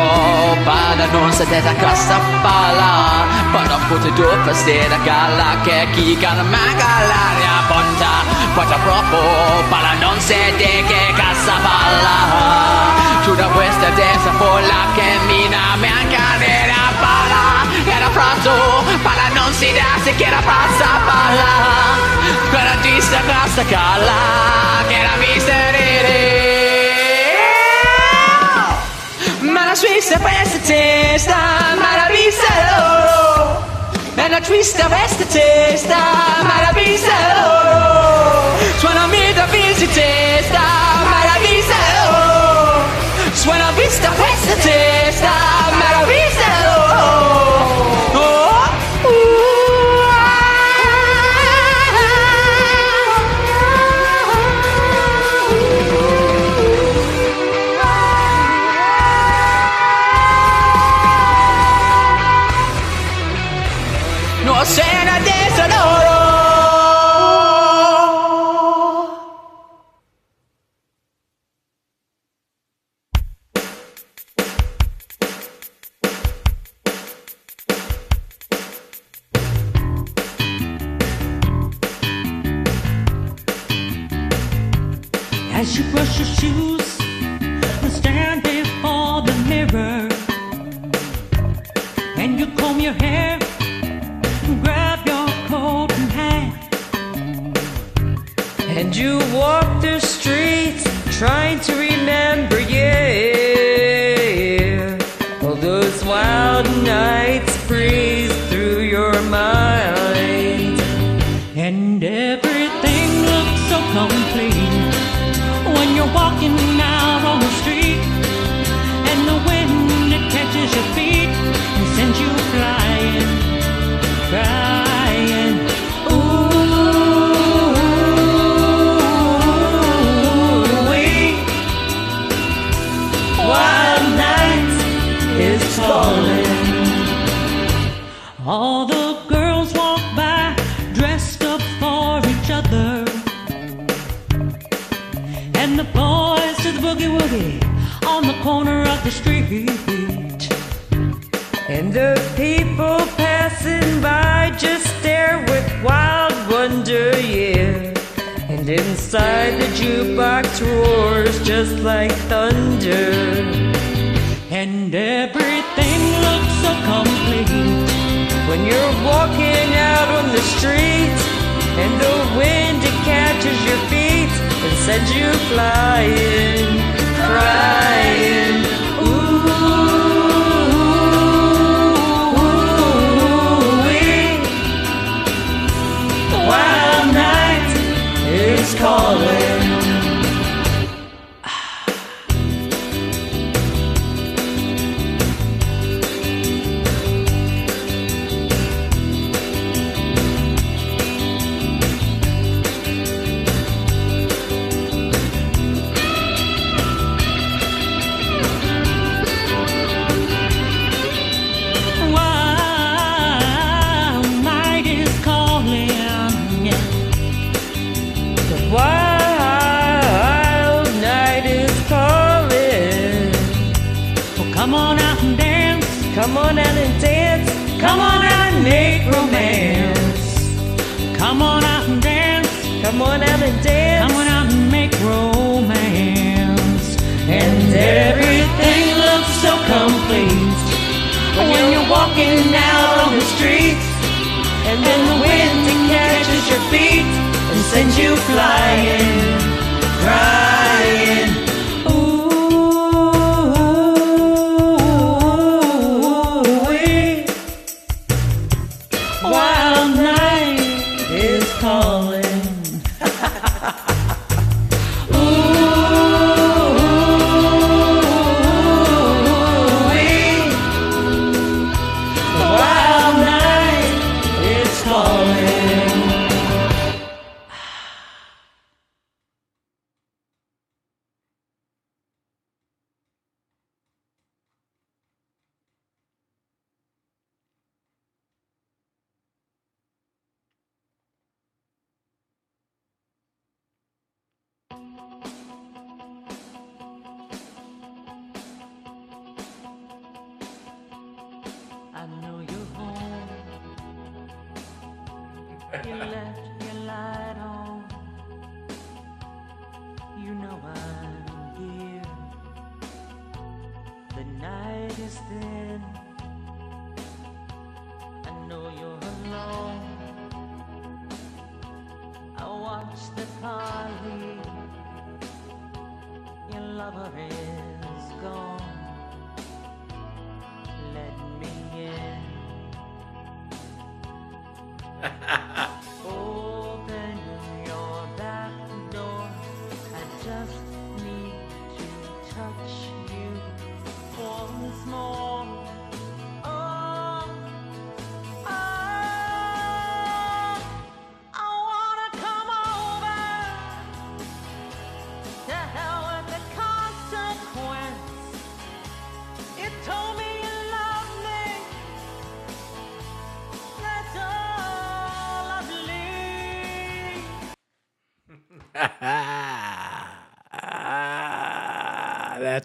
[0.63, 3.25] parla non si deve cassa pala.
[3.51, 7.61] Pada pute dopo sera gala che chi cana magalaria
[7.97, 8.23] ponta.
[8.55, 12.15] Pada proprio pala non si che cassa palla.
[13.23, 15.89] Tutta questa testa folla che mina me
[16.37, 17.65] nera pala.
[17.85, 21.95] Era pronto, pala non si dà se che era passa palla.
[22.49, 26.35] Quella tista cassa cala, che era misterere.
[29.41, 31.35] Ma la Svizzera questa testa,
[31.77, 32.07] ma la
[32.77, 33.36] loro.
[34.19, 35.95] E la twista questa testa,
[36.41, 38.79] ma la vista è.
[38.79, 43.33] Suona vita visi testa, ma la vista è.
[43.33, 44.09] Suona vista
[44.55, 45.29] testa,
[45.79, 46.47] ma la vista.
[48.13, 49.36] Oh, uh,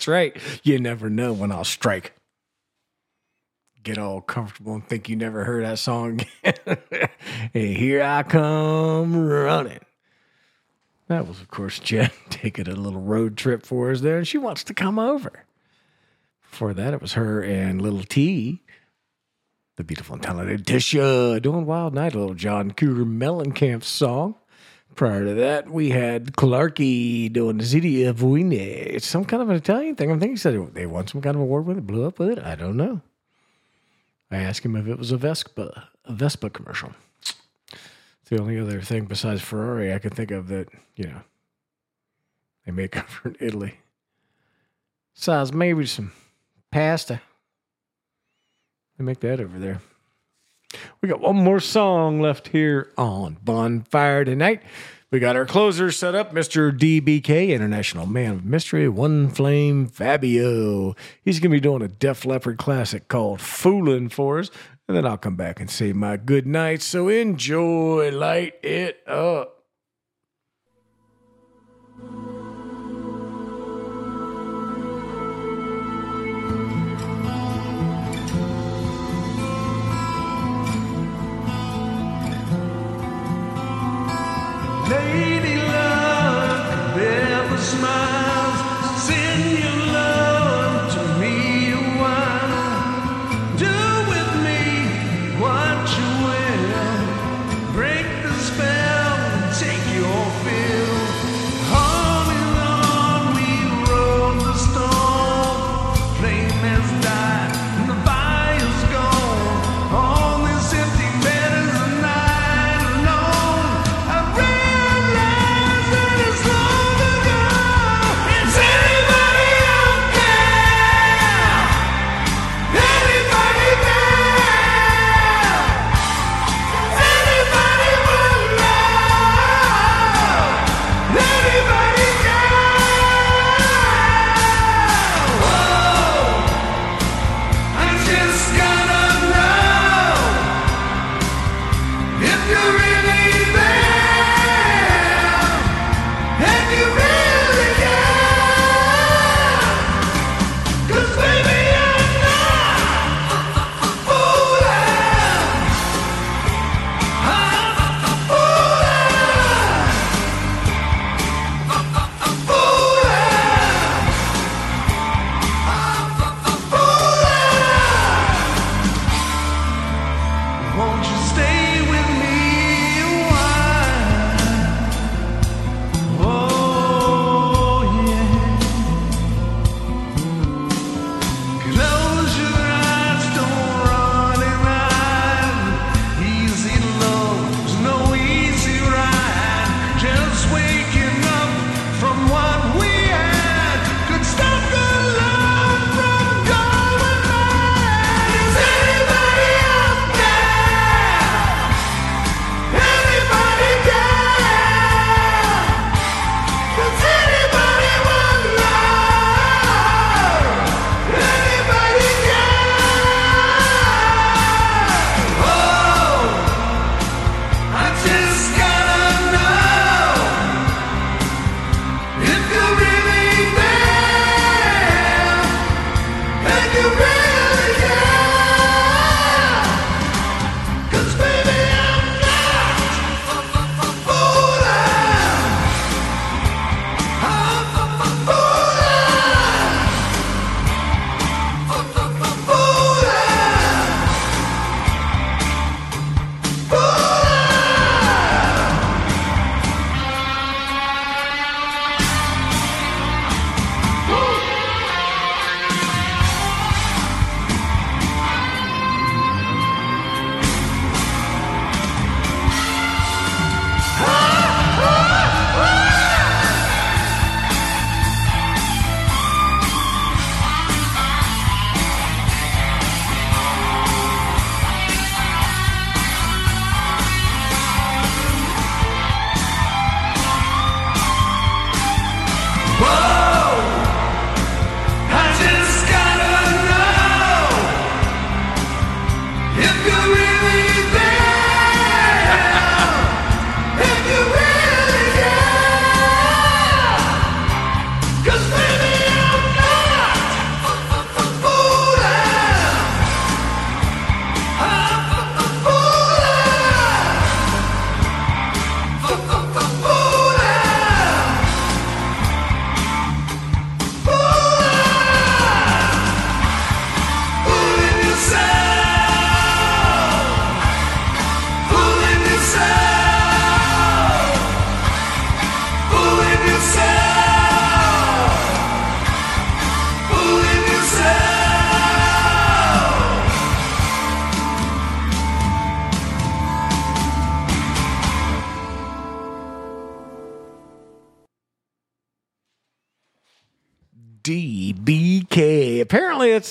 [0.02, 0.36] That's right.
[0.64, 2.12] You never know when I'll strike.
[3.84, 6.76] Get all comfortable and think you never heard that song and
[7.54, 9.78] here I come running.
[11.06, 14.38] That was, of course, Jen taking a little road trip for us there, and she
[14.38, 15.44] wants to come over.
[16.50, 18.60] Before that, it was her and Little T,
[19.76, 24.34] the beautiful and talented Tisha, doing Wild Night, a little John Cougar Mellencamp song.
[24.94, 28.56] Prior to that, we had Clarky doing the city of Wiener.
[28.56, 30.10] It's some kind of an Italian thing.
[30.10, 32.30] I'm thinking he said they won some kind of award with it, blew up with
[32.30, 32.38] it.
[32.38, 33.00] I don't know.
[34.30, 36.92] I asked him if it was a Vespa, a Vespa commercial.
[37.20, 37.34] It's
[38.26, 41.20] the only other thing besides Ferrari I can think of that, you know,
[42.66, 43.78] they make over in Italy.
[45.14, 46.12] Besides, maybe some
[46.70, 47.20] pasta.
[48.96, 49.80] They make that over there.
[51.00, 54.62] We got one more song left here on Bonfire Tonight.
[55.10, 56.72] We got our closer set up, Mr.
[56.76, 60.96] DBK, International Man of Mystery, One Flame Fabio.
[61.22, 64.50] He's going to be doing a Def Leppard classic called Foolin' for us.
[64.88, 66.80] And then I'll come back and say my good night.
[66.80, 69.64] So enjoy, light it up.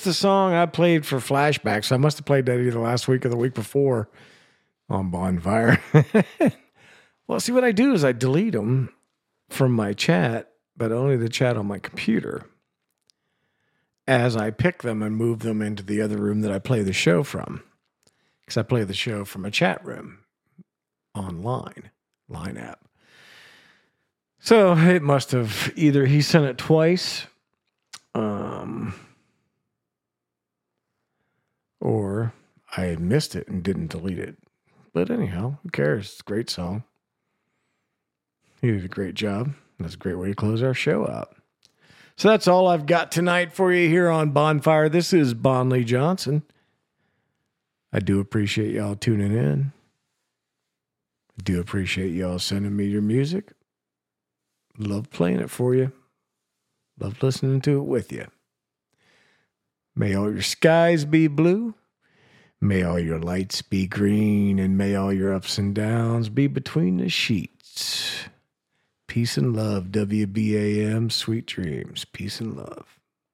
[0.03, 1.91] The song I played for flashbacks.
[1.91, 4.09] I must have played that either last week or the week before
[4.89, 5.79] on Bonfire.
[7.27, 8.89] well, see, what I do is I delete them
[9.49, 12.47] from my chat, but only the chat on my computer
[14.07, 16.93] as I pick them and move them into the other room that I play the
[16.93, 17.61] show from.
[18.41, 20.19] Because I play the show from a chat room
[21.13, 21.91] online,
[22.27, 22.79] line app.
[24.39, 27.27] So it must have either he sent it twice,
[28.15, 28.95] um,
[31.81, 32.33] or
[32.77, 34.37] I had missed it and didn't delete it.
[34.93, 36.11] But anyhow, who cares?
[36.11, 36.83] It's a great song.
[38.61, 39.53] He did a great job.
[39.79, 41.35] That's a great way to close our show out.
[42.15, 44.89] So that's all I've got tonight for you here on Bonfire.
[44.89, 46.43] This is Bon Lee Johnson.
[47.91, 49.73] I do appreciate y'all tuning in.
[51.39, 53.53] I do appreciate y'all sending me your music.
[54.77, 55.91] Love playing it for you.
[56.99, 58.27] Love listening to it with you.
[59.95, 61.75] May all your skies be blue.
[62.61, 64.59] May all your lights be green.
[64.59, 68.25] And may all your ups and downs be between the sheets.
[69.07, 71.11] Peace and love, WBAM.
[71.11, 72.05] Sweet dreams.
[72.05, 73.00] Peace and love.